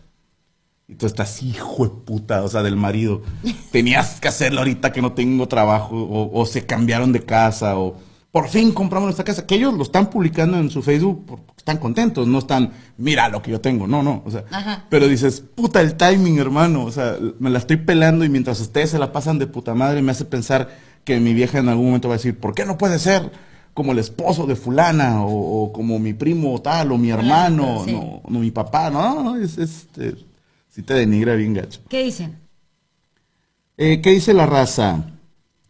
[0.88, 3.22] Y tú estás, hijo de puta, o sea, del marido.
[3.72, 7.96] Tenías que hacerlo ahorita que no tengo trabajo, o, o se cambiaron de casa, o
[8.30, 9.46] por fin compramos nuestra casa.
[9.46, 13.42] Que ellos lo están publicando en su Facebook porque están contentos, no están, mira lo
[13.42, 14.22] que yo tengo, no, no.
[14.26, 14.84] O sea, Ajá.
[14.90, 16.84] pero dices, puta, el timing, hermano.
[16.84, 20.02] O sea, me la estoy pelando y mientras ustedes se la pasan de puta madre,
[20.02, 20.68] me hace pensar
[21.02, 23.32] que mi vieja en algún momento va a decir, ¿por qué no puede ser
[23.74, 27.92] como el esposo de fulana o, o como mi primo tal o mi hermano, sí.
[27.92, 28.90] no, no mi papá?
[28.90, 30.14] No, no, es, es, eh,
[30.76, 31.80] sí te denigra bien gacho.
[31.88, 32.36] ¿Qué dicen?
[33.78, 35.06] Eh, ¿Qué dice la raza?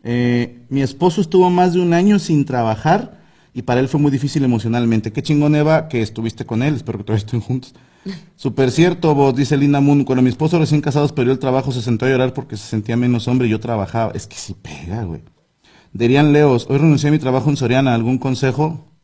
[0.03, 3.21] Eh, mi esposo estuvo más de un año sin trabajar
[3.55, 5.13] y para él fue muy difícil emocionalmente.
[5.13, 6.75] Qué chingón, Eva, que estuviste con él.
[6.75, 7.73] Espero que todavía estén juntos.
[8.37, 10.03] Súper cierto, vos, dice Linda Moon.
[10.03, 12.97] Cuando mi esposo recién casados perdió el trabajo, se sentó a llorar porque se sentía
[12.97, 14.11] menos hombre y yo trabajaba.
[14.13, 15.23] Es que sí pega, güey.
[15.93, 17.95] Dirían Leos, hoy renuncié a mi trabajo en Soriana.
[17.95, 18.96] ¿Algún consejo?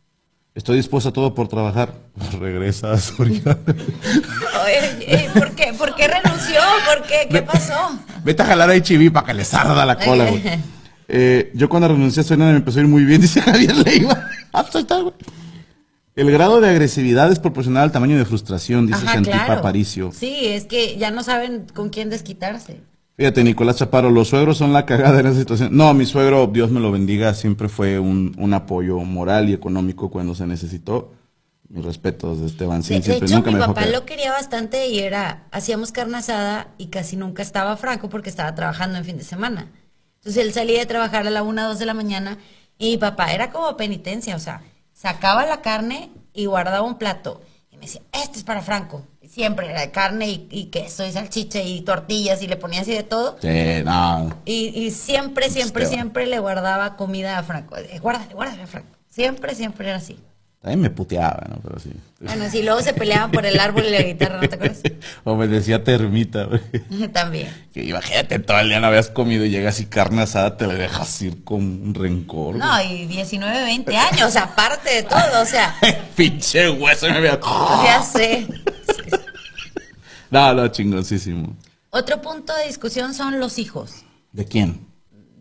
[0.54, 1.94] Estoy dispuesto a todo por trabajar.
[2.40, 3.58] Regresa a Soriana.
[3.66, 5.72] Oye, eh, ¿por, qué?
[5.72, 6.60] ¿Por qué renunció?
[6.86, 7.26] ¿Por qué?
[7.30, 7.98] ¿Qué pasó?
[8.22, 10.42] Vete a jalar a HB para que les arda la cola, güey.
[11.14, 14.30] Eh, yo cuando renuncié a Soriana me empezó a ir muy bien, dice Javier Leiva.
[14.50, 14.86] Ah, pues.
[16.14, 19.60] El grado de agresividad es proporcional al tamaño de frustración, dice Ajá, Santipa claro.
[19.60, 20.10] Aparicio.
[20.12, 22.80] Sí, es que ya no saben con quién desquitarse.
[23.16, 25.76] Fíjate, Nicolás Chaparro, los suegros son la cagada en esa situación.
[25.76, 30.10] No, mi suegro, Dios me lo bendiga, siempre fue un, un apoyo moral y económico
[30.10, 31.12] cuando se necesitó.
[31.68, 34.88] Mis respetos de Esteban, sí, De, de hecho, nunca mi me papá lo quería bastante
[34.88, 39.16] y era, hacíamos carne asada y casi nunca estaba Franco porque estaba trabajando en fin
[39.16, 39.72] de semana.
[40.16, 42.36] Entonces él salía de trabajar a la una, dos de la mañana
[42.76, 47.40] y mi papá era como penitencia, o sea, sacaba la carne y guardaba un plato
[47.70, 49.06] y me decía, este es para Franco.
[49.32, 52.92] Siempre era de carne y, y queso y salchicha y tortillas y le ponía así
[52.92, 53.38] de todo.
[53.40, 54.28] Sí, no.
[54.44, 56.02] Y, y siempre, siempre, Esteban.
[56.04, 57.78] siempre le guardaba comida a Franco.
[57.78, 58.94] Eh, Guárdale, guárdale a Franco.
[59.08, 60.18] Siempre, siempre era así.
[60.60, 61.56] También me puteaba, ¿no?
[61.62, 61.90] Pero sí.
[62.20, 64.82] Bueno, si luego se peleaban por el árbol y la guitarra, ¿no te acuerdas?
[65.24, 66.60] o me decía termita, güey.
[67.12, 67.48] También.
[67.72, 70.74] Que imagínate, todo el día no habías comido y llegas y carne asada te la
[70.74, 72.56] dejas ir con un rencor.
[72.56, 75.74] No, y 19, 20 años, aparte de todo, o sea.
[76.16, 77.40] Pinche hueso me había...
[77.84, 78.46] ya sé.
[80.32, 81.54] No, no, chingoncísimo.
[81.90, 84.86] Otro punto de discusión son los hijos, ¿De quién?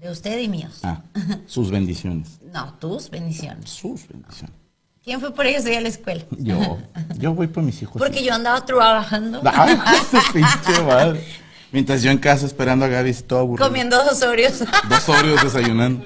[0.01, 0.79] de usted y míos.
[0.83, 1.01] Ah,
[1.47, 2.37] sus bendiciones.
[2.51, 3.69] No, tus bendiciones.
[3.69, 4.53] Sus bendiciones.
[5.01, 6.25] ¿Quién fue por ellos hoy a la escuela?
[6.37, 6.79] Yo,
[7.17, 7.95] yo voy por mis hijos.
[7.97, 11.23] Porque yo andaba trabajando, Ay, ese pinche madre.
[11.71, 13.65] Mientras yo en casa esperando a Gaby, todo aburrido.
[13.65, 14.59] comiendo dos Oreos.
[14.89, 16.05] Dos Oreos desayunando.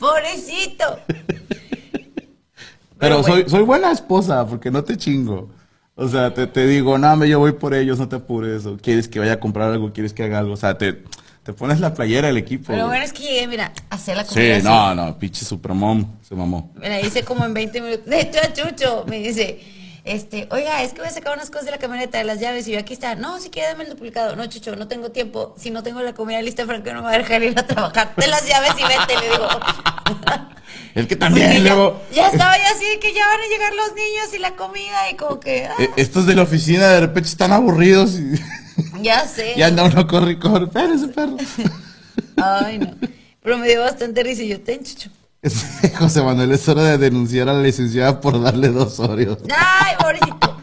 [0.00, 0.98] Pobrecito.
[2.98, 3.22] Pero bueno.
[3.22, 5.48] soy, soy buena esposa, porque no te chingo.
[6.02, 8.64] O sea, te, te digo, no, me yo voy por ellos, no te apures.
[8.64, 10.54] O quieres que vaya a comprar algo, quieres que haga algo.
[10.54, 11.02] O sea, te,
[11.42, 12.68] te pones la playera del equipo.
[12.68, 14.42] Pero bueno es que llegué, mira, a hacer la comida.
[14.42, 14.64] Sí, así.
[14.64, 16.72] no, no, pinche supermom, se mamó.
[16.76, 18.06] Me la hice como en 20 minutos.
[18.06, 19.60] De hecho, a Chucho me dice,
[20.04, 22.66] este, oiga, es que voy a sacar unas cosas de la camioneta, de las llaves,
[22.68, 23.14] y yo aquí está.
[23.14, 24.36] No, si quiere dame el duplicado.
[24.36, 25.54] No, Chucho, no tengo tiempo.
[25.58, 28.14] Si no tengo la comida lista, Franco no me va a dejar ir a trabajar.
[28.16, 29.48] De las llaves y vete, le digo.
[30.94, 32.02] Es que también ya, luego...
[32.12, 35.16] ya estaba yo así que ya van a llegar los niños y la comida y
[35.16, 38.40] como que, ah, eh, Estos de la oficina de repente están aburridos y,
[39.02, 39.54] ya sé.
[39.56, 40.64] y anda uno corre y corre.
[40.64, 41.36] Espérese, perro.
[42.36, 42.96] Ay, no.
[43.42, 45.10] Pero me dio bastante risa y yo, ten, Chucho.
[45.98, 49.38] José Manuel, es hora de denunciar a la licenciada por darle dos Oreos.
[49.56, 50.56] Ay, pobrecito.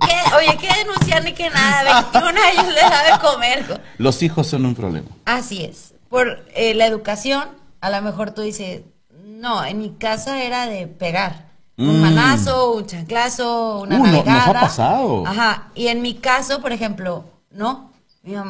[0.00, 0.36] ¿Qué?
[0.36, 2.08] Oye, ¿qué denunciar ni que nada?
[2.12, 3.80] 21 años le da de comer.
[3.98, 5.08] Los hijos son un problema.
[5.26, 5.94] Así es.
[6.08, 7.44] Por eh, la educación,
[7.80, 8.82] a lo mejor tú dices,
[9.24, 11.48] no, en mi casa era de pegar.
[11.78, 12.02] Un Mm.
[12.02, 14.60] manazo, un chanclazo, una Uh, no- nos ha navegada.
[14.60, 15.26] pasado.
[15.26, 15.68] Ajá.
[15.76, 17.90] Y en mi caso, por ejemplo, no.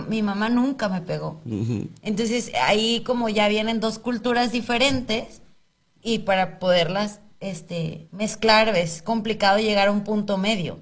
[0.08, 1.40] Mi mamá nunca me pegó.
[2.02, 5.42] Entonces, ahí como ya vienen dos culturas diferentes
[6.02, 10.78] y para poderlas este, mezclar es complicado llegar a un punto medio.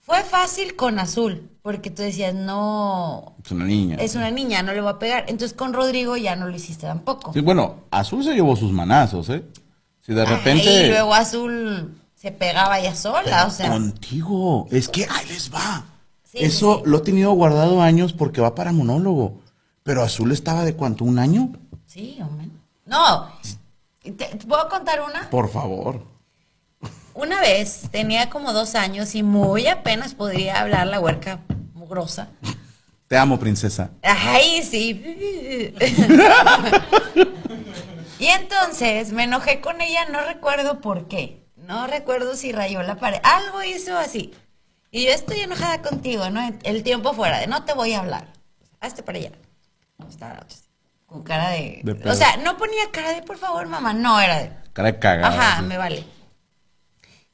[0.00, 3.96] Fue fácil con Azul, porque tú decías, no, Es una niña.
[4.00, 5.24] es una niña, no le voy a pegar.
[5.28, 7.32] Entonces con Rodrigo ya no lo hiciste tampoco.
[7.32, 9.44] Sí, bueno, Azul se llevó sus manazos, ¿eh?
[10.00, 10.86] Si de repente...
[10.86, 13.70] Y luego Azul se pegaba ya sola, o sea.
[13.70, 14.66] Contigo.
[14.70, 15.84] Es que ahí les va.
[16.24, 16.90] Sí, Eso sí, sí.
[16.90, 19.40] lo he tenido guardado años porque va para monólogo.
[19.84, 21.52] Pero Azul estaba de cuánto, un año?
[21.86, 22.48] Sí, hombre.
[22.86, 23.28] No,
[24.10, 25.30] ¿te, puedo contar una?
[25.30, 26.02] Por favor.
[27.14, 31.40] Una vez tenía como dos años y muy apenas podría hablar la huerca
[31.74, 32.28] mugrosa.
[33.06, 33.90] Te amo, princesa.
[34.02, 35.74] Ay, sí.
[38.18, 41.42] y entonces me enojé con ella, no recuerdo por qué.
[41.56, 43.20] No recuerdo si rayó la pared.
[43.22, 44.32] Algo hizo así.
[44.90, 46.40] Y yo estoy enojada contigo, ¿no?
[46.64, 48.32] El tiempo fuera de no te voy a hablar.
[48.80, 49.32] Hazte para allá.
[50.08, 50.40] Estaba
[51.12, 51.82] con cara de.
[52.06, 53.92] O sea, no ponía cara de por favor, mamá.
[53.92, 54.52] No, era de.
[54.72, 55.28] Cara de cagada.
[55.28, 55.66] Ajá, sí.
[55.66, 56.04] me vale.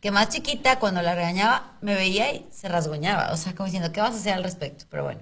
[0.00, 3.32] Que más chiquita, cuando la regañaba, me veía y se rasguñaba.
[3.32, 4.84] O sea, como diciendo, ¿qué vas a hacer al respecto?
[4.90, 5.20] Pero bueno.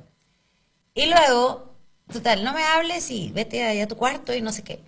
[0.94, 1.74] Y luego,
[2.12, 4.82] total, no me hables y vete allá a tu cuarto y no sé qué.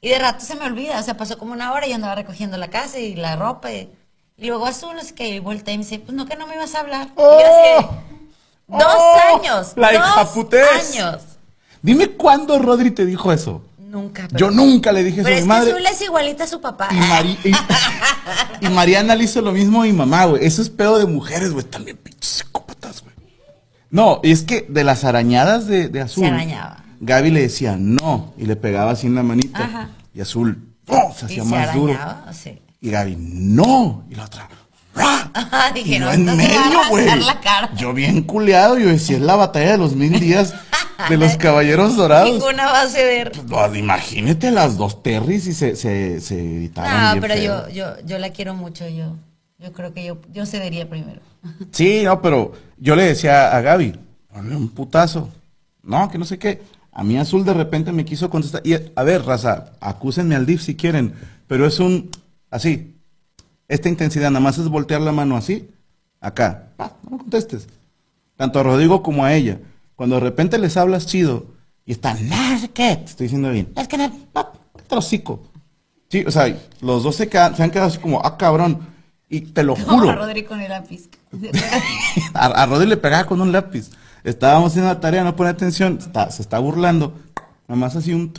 [0.00, 0.98] Y de rato se me olvida.
[0.98, 3.72] O sea, pasó como una hora y yo andaba recogiendo la casa y la ropa.
[3.72, 3.90] Y,
[4.36, 5.28] y luego azul, no sé qué.
[5.28, 7.08] Y volteé y me dice, pues no, que no me ibas a hablar.
[7.16, 9.36] Y yo así de, dos ¡Oh!
[9.36, 9.72] años.
[9.76, 11.22] La dos años.
[11.82, 13.62] Dime cuándo Rodri te dijo eso.
[13.78, 14.26] Nunca.
[14.32, 15.72] Yo nunca le dije eso Pero a es mi que madre.
[15.72, 16.88] Azul es igualita a su papá.
[16.90, 20.44] Y, Mari- y- y Mariana le hizo lo mismo a mi mamá, güey.
[20.46, 21.64] Eso es pedo de mujeres, güey.
[21.66, 23.14] También pinches psicópatas, güey.
[23.90, 26.24] No, y es que de las arañadas de, de Azul.
[26.24, 26.84] Se arañaba.
[27.00, 28.32] Gaby le decía no.
[28.38, 29.58] Y le pegaba así en la manita.
[29.64, 29.88] Ajá.
[30.14, 30.56] Y Azul,
[30.88, 31.12] ¡oh!
[31.14, 31.92] se Y hacía se más duro.
[31.92, 32.58] arañaba, sí.
[32.80, 34.04] Y Gaby, no.
[34.08, 34.56] Y la otra, ¡ra!
[34.94, 36.58] Ajá, dije, y yo no, en medio,
[36.90, 37.06] güey.
[37.76, 38.78] Yo bien culeado.
[38.78, 40.54] Yo decía, es la batalla de los mil días
[41.08, 42.30] de los caballeros dorados.
[42.30, 43.32] Ninguna va a ceder.
[43.48, 46.92] Pues, imagínate las dos Terrys y se, se, se gritaron.
[46.92, 47.68] No, bien pero feo.
[47.68, 49.16] yo, yo, yo la quiero mucho, yo,
[49.58, 51.20] yo creo que yo, yo cedería primero.
[51.72, 53.98] Sí, no, pero yo le decía a Gaby,
[54.32, 55.28] ponle un putazo.
[55.82, 56.62] No, que no sé qué.
[56.92, 58.60] A mí Azul de repente me quiso contestar.
[58.64, 61.14] Y a ver, raza, acúsenme al DIF si quieren,
[61.46, 62.10] pero es un
[62.50, 62.91] así.
[63.72, 65.70] Esta intensidad nada más es voltear la mano así,
[66.20, 66.68] acá.
[66.76, 67.66] Pa, no me contestes.
[68.36, 69.58] Tanto a Rodrigo como a ella.
[69.96, 71.46] Cuando de repente les hablas chido
[71.86, 72.18] y están,
[72.74, 73.72] qué, te estoy diciendo bien.
[73.76, 74.12] Es que no,
[74.90, 75.40] hocico.
[76.10, 78.80] Sí, o sea, los dos se, quedan- se han quedado así como, ah, cabrón.
[79.30, 80.10] Y te lo juro.
[80.10, 81.08] a Rodri con el lápiz.
[82.34, 83.90] A, a Rodri le pegaba con un lápiz.
[84.22, 87.14] Estábamos haciendo la tarea, no pone atención, está- se está burlando.
[87.68, 88.34] Nada más así un...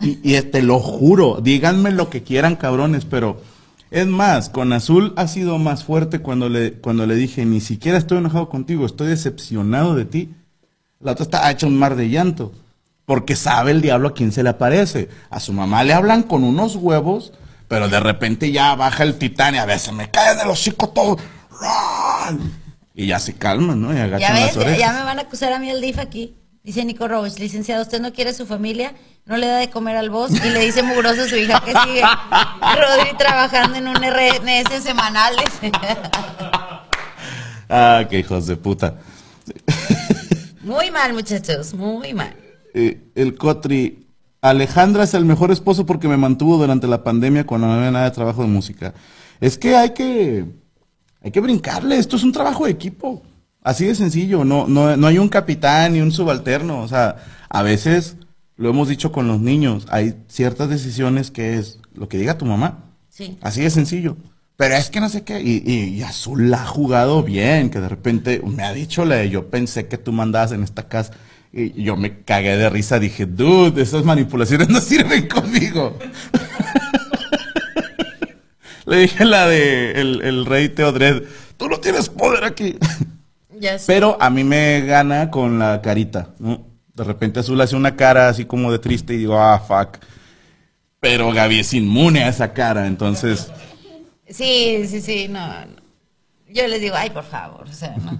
[0.00, 3.42] Y, y te lo juro, díganme lo que quieran, cabrones, pero...
[3.90, 7.96] Es más, con Azul ha sido más fuerte cuando le, cuando le dije, ni siquiera
[7.98, 10.34] estoy enojado contigo, estoy decepcionado de ti.
[11.00, 12.52] La otra está hecha un mar de llanto,
[13.06, 15.08] porque sabe el diablo a quién se le aparece.
[15.30, 17.32] A su mamá le hablan con unos huevos,
[17.68, 21.16] pero de repente ya baja el titán y a veces me cae del hocico todo.
[21.60, 22.38] ¡Ran!
[22.94, 23.92] Y ya se calman, ¿no?
[23.92, 24.78] Y Ya agachan ves, las ya, orejas.
[24.80, 26.34] ya me van a acusar a mí el DIF aquí.
[26.68, 28.92] Dice Nico Roach, licenciado, usted no quiere a su familia,
[29.24, 31.72] no le da de comer al boss y le dice mugroso a su hija que
[31.72, 32.02] sigue.
[32.60, 35.34] Rodri trabajando en un RNS semanal.
[37.70, 38.98] Ah, qué hijos de puta.
[40.62, 42.34] Muy mal, muchachos, muy mal.
[42.74, 44.06] Eh, el Cotri.
[44.40, 48.06] Alejandra es el mejor esposo porque me mantuvo durante la pandemia cuando no había nada
[48.06, 48.94] de trabajo de música.
[49.40, 50.46] Es que hay que,
[51.22, 51.96] hay que brincarle.
[51.96, 53.22] Esto es un trabajo de equipo.
[53.68, 54.46] Así de sencillo.
[54.46, 56.80] No, no, no hay un capitán ni un subalterno.
[56.80, 57.16] O sea,
[57.50, 58.16] a veces
[58.56, 59.86] lo hemos dicho con los niños.
[59.90, 62.86] Hay ciertas decisiones que es lo que diga tu mamá.
[63.10, 63.36] Sí.
[63.42, 64.16] Así de sencillo.
[64.56, 65.42] Pero es que no sé qué.
[65.42, 67.68] Y, y, y Azul la ha jugado bien.
[67.68, 70.88] Que de repente me ha dicho la de yo pensé que tú mandabas en esta
[70.88, 71.12] casa.
[71.52, 72.98] Y yo me cagué de risa.
[72.98, 75.98] Dije, dude, esas manipulaciones no sirven conmigo.
[78.86, 81.24] Le dije la de el, el rey Teodred.
[81.58, 82.78] Tú no tienes poder aquí.
[83.60, 83.84] Ya sé.
[83.86, 86.66] Pero a mí me gana con la carita, ¿no?
[86.94, 89.98] De repente Azul hace una cara así como de triste y digo, ah, fuck.
[91.00, 93.52] Pero Gaby es inmune a esa cara, entonces...
[94.28, 95.76] Sí, sí, sí, no, no.
[96.48, 98.18] Yo les digo, ay, por favor, o sea, no.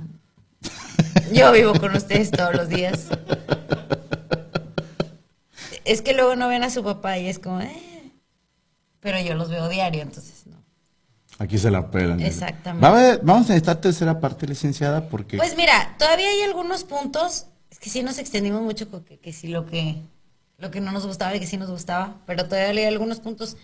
[1.32, 3.08] Yo vivo con ustedes todos los días.
[5.84, 8.12] Es que luego no ven a su papá y es como, eh.
[9.00, 10.56] Pero yo los veo diario, entonces no.
[11.38, 12.20] Aquí se la pelan.
[12.20, 12.84] Exactamente.
[12.84, 15.36] Va a haber- vamos a esta tercera parte, licenciada, porque...
[15.36, 19.48] Pues mira, todavía hay algunos puntos, es que sí nos extendimos mucho que, que sí
[19.48, 20.02] lo que,
[20.58, 23.56] lo que no nos gustaba y que sí nos gustaba, pero todavía hay algunos puntos.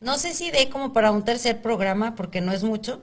[0.00, 3.02] No sé si de como para un tercer programa, porque no es mucho,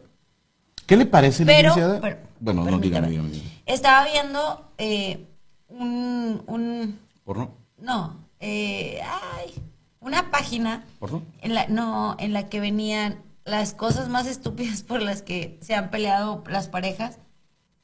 [0.88, 2.00] ¿Qué le parece, Pero, licenciada?
[2.00, 3.30] pero- bueno, no, dígame, dígame.
[3.66, 5.26] Estaba viendo eh,
[5.68, 7.52] un, un, ¿Porno?
[7.80, 9.52] no, eh, ay,
[10.00, 11.24] una página ¿Porno?
[11.42, 15.74] en la, no, en la que venían las cosas más estúpidas por las que se
[15.76, 17.20] han peleado las parejas.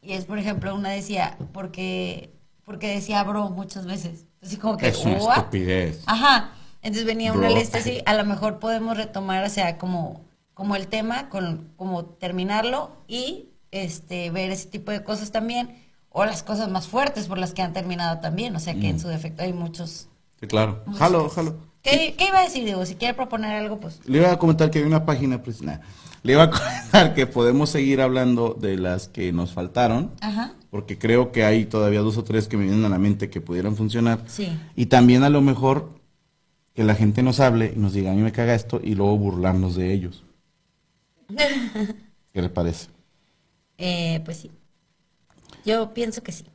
[0.01, 2.34] Y es, por ejemplo, una decía, porque,
[2.66, 4.26] porque decía bro muchas veces.
[4.41, 5.38] Así como que, Es una "What?".
[5.38, 6.03] estupidez.
[6.07, 6.51] Ajá.
[6.82, 10.22] Entonces venía una lista así, a lo mejor podemos retomar, o sea, como,
[10.55, 15.76] como el tema, con, como terminarlo y este ver ese tipo de cosas también,
[16.09, 18.99] o las cosas más fuertes por las que han terminado también, o sea que en
[18.99, 20.09] su defecto hay muchos.
[20.39, 20.82] Sí, claro.
[20.88, 21.34] muchos Jalo, casos.
[21.36, 21.59] jalo.
[21.82, 22.86] ¿Qué, ¿Qué iba a decir, Diego?
[22.86, 23.99] Si quiere proponer algo, pues.
[24.05, 25.82] Le iba a comentar que hay una página, pues nada.
[26.23, 30.11] Le iba a comentar que podemos seguir hablando de las que nos faltaron.
[30.21, 30.53] Ajá.
[30.69, 33.41] porque creo que hay todavía dos o tres que me vienen a la mente que
[33.41, 34.19] pudieran funcionar.
[34.27, 34.47] Sí.
[34.75, 35.99] Y también a lo mejor
[36.73, 39.17] que la gente nos hable y nos diga, a mí me caga esto, y luego
[39.17, 40.23] burlarnos de ellos.
[42.34, 42.88] ¿Qué le parece?
[43.77, 44.51] Eh, pues sí.
[45.65, 46.45] Yo pienso que sí.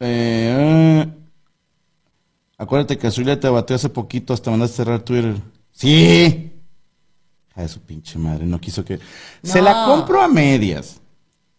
[0.00, 1.06] Eh,
[2.58, 5.36] acuérdate que Azulia te batió hace poquito hasta mandaste cerrar Twitter.
[5.72, 6.52] Sí.
[7.54, 8.98] De su pinche madre, no quiso que...
[9.42, 11.00] Se la compro a medias.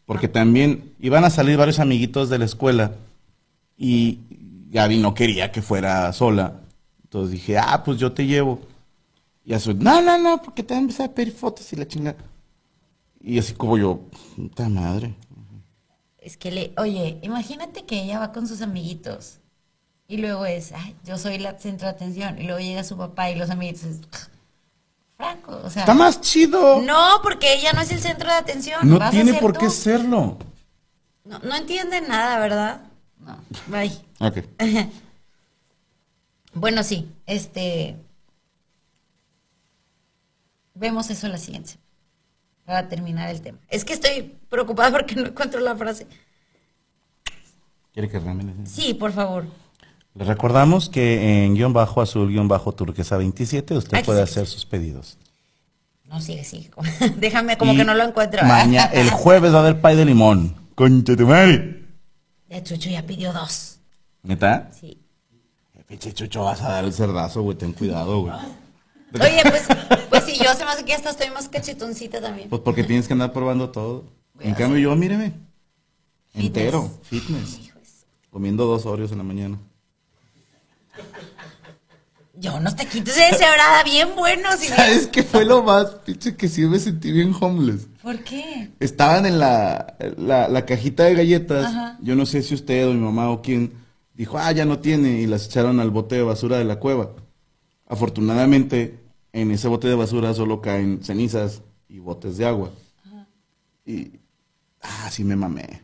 [0.06, 2.92] Porque también iban a salir varios amiguitos de la escuela
[3.78, 4.20] y
[4.70, 6.62] Gaby no quería que fuera sola.
[7.04, 8.60] Entonces dije, ah, pues yo te llevo.
[9.44, 11.88] Y así, no, no, no, porque te van a empezar a pedir fotos y la
[11.88, 12.16] chinga.
[13.22, 14.02] Y así como yo,
[14.36, 15.16] puta madre.
[16.20, 19.40] Es que le, oye, imagínate que ella va con sus amiguitos
[20.08, 23.30] y luego es, ay, yo soy la centro de atención y luego llega su papá
[23.30, 24.00] y los amiguitos, es,
[25.18, 26.82] Franco, o sea, Está más chido.
[26.82, 28.80] no, porque ella no es el centro de atención.
[28.90, 29.62] No vas tiene por tú.
[29.62, 30.38] qué serlo.
[31.24, 32.82] No, no entienden nada, ¿verdad?
[33.20, 33.38] No,
[33.68, 33.92] bye.
[34.20, 34.38] Ok.
[36.58, 37.98] Bueno, sí, este.
[40.74, 41.72] Vemos eso en la siguiente.
[41.72, 41.86] semana,
[42.66, 43.58] Para terminar el tema.
[43.68, 46.08] Es que estoy preocupada porque no encuentro la frase.
[47.94, 48.70] ¿Quiere que realmente?
[48.70, 49.46] Sí, por favor.
[50.16, 54.32] Le recordamos que en guion bajo azul, guion bajo turquesa 27, usted Aquí puede sí.
[54.32, 55.18] hacer sus pedidos.
[56.06, 56.72] No, sigue, sigue.
[57.18, 58.42] Déjame como Y que no lo encuentro.
[58.46, 60.56] Mañana, el jueves va a haber pay de limón.
[60.76, 61.84] Concha tu madre.
[62.50, 63.80] Ya Chucho ya pidió dos.
[64.24, 64.70] ¿Neta?
[64.72, 64.98] Sí.
[65.74, 67.58] Eh, Pinche chucho, vas a dar el cerdazo, güey.
[67.58, 68.34] Ten cuidado, güey.
[69.14, 69.68] Oye, pues,
[70.10, 72.50] pues si yo se me hace que hasta estoy más cachetoncita también.
[72.50, 74.06] Pues porque tienes que andar probando todo.
[74.34, 75.34] Voy En cambio, yo, míreme.
[76.30, 76.46] Fitness.
[76.46, 77.60] Entero, fitness.
[77.66, 77.72] De
[78.30, 79.58] Comiendo dos Oreos en la mañana.
[82.38, 84.64] Yo unos taquitos de cebrada bien buenos.
[84.64, 87.88] Y ¿Sabes qué fue lo más, pinche, que sí me sentí bien homeless?
[88.02, 88.72] ¿Por qué?
[88.80, 91.66] Estaban en la, la, la cajita de galletas.
[91.66, 91.98] Ajá.
[92.02, 93.74] Yo no sé si usted o mi mamá o quién
[94.14, 97.12] dijo, ah, ya no tiene, y las echaron al bote de basura de la cueva.
[97.88, 99.00] Afortunadamente,
[99.32, 102.72] en ese bote de basura solo caen cenizas y botes de agua.
[103.86, 104.12] Y,
[104.82, 105.82] ah, sí me mamé.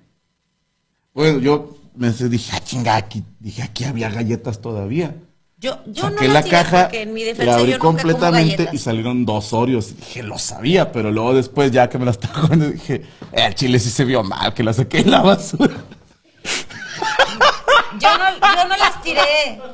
[1.13, 5.15] Bueno, yo me dije, ah, chinga, aquí, dije, aquí había galletas todavía.
[5.61, 8.77] Yo, yo Saqué no la caja, en mi la defensa abrí yo nunca completamente y
[8.79, 9.91] salieron dos Oreos.
[9.91, 12.95] Y dije, lo sabía, pero luego después, ya que me las comiendo, dije,
[13.31, 15.75] eh, el chile sí se vio mal, que la saqué en la basura.
[17.99, 19.21] Yo no, yo no las tiré,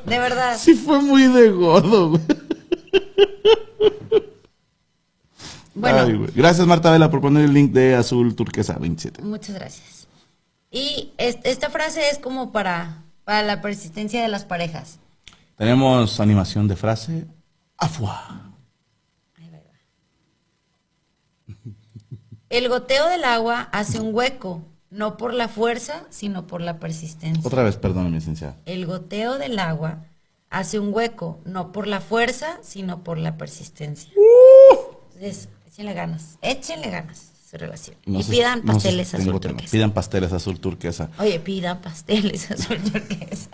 [0.06, 0.58] de verdad.
[0.60, 2.22] Sí fue muy de gordo, güey.
[5.74, 6.32] Bueno, Ay, güey.
[6.36, 9.22] Gracias, Marta Vela, por poner el link de Azul Turquesa 27.
[9.22, 10.08] muchas gracias.
[10.72, 15.00] Y es- esta frase es como para, para la persistencia de las parejas.
[15.58, 17.26] Tenemos animación de frase.
[17.78, 18.44] Afua.
[22.50, 27.42] El goteo del agua hace un hueco, no por la fuerza, sino por la persistencia.
[27.46, 28.56] Otra vez, perdón, licenciada.
[28.66, 30.06] El goteo del agua
[30.50, 34.12] hace un hueco, no por la fuerza, sino por la persistencia.
[35.14, 37.98] Entonces, échenle ganas, échenle ganas a su relación.
[38.06, 39.72] No y sé- pidan no pasteles tengo azul turquesa.
[39.72, 41.10] Pidan pasteles azul turquesa.
[41.20, 43.50] Oye, pidan pasteles azul turquesa.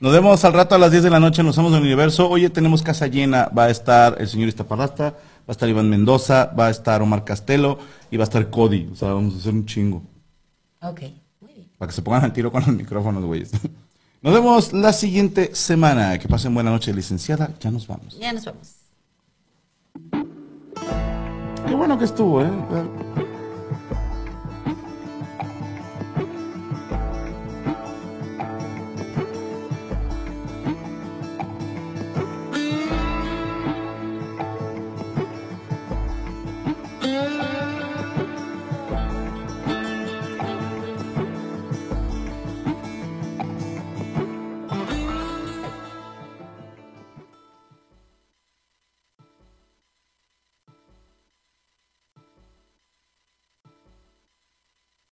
[0.00, 2.30] Nos vemos al rato a las 10 de la noche en Los Amos del Universo.
[2.30, 3.50] Oye, tenemos casa llena.
[3.56, 5.16] Va a estar el señor Iztaparrasta, va
[5.48, 8.88] a estar Iván Mendoza, va a estar Omar Castelo y va a estar Cody.
[8.92, 10.04] O sea, vamos a hacer un chingo.
[10.80, 11.00] ok,
[11.40, 11.68] muy bien.
[11.76, 13.50] Para que se pongan al tiro con los micrófonos, güeyes.
[14.22, 16.16] Nos vemos la siguiente semana.
[16.18, 17.50] Que pasen buena noche, licenciada.
[17.60, 18.18] Ya nos vamos.
[18.18, 18.74] Ya nos vamos.
[21.66, 22.50] Qué bueno que estuvo, ¿eh?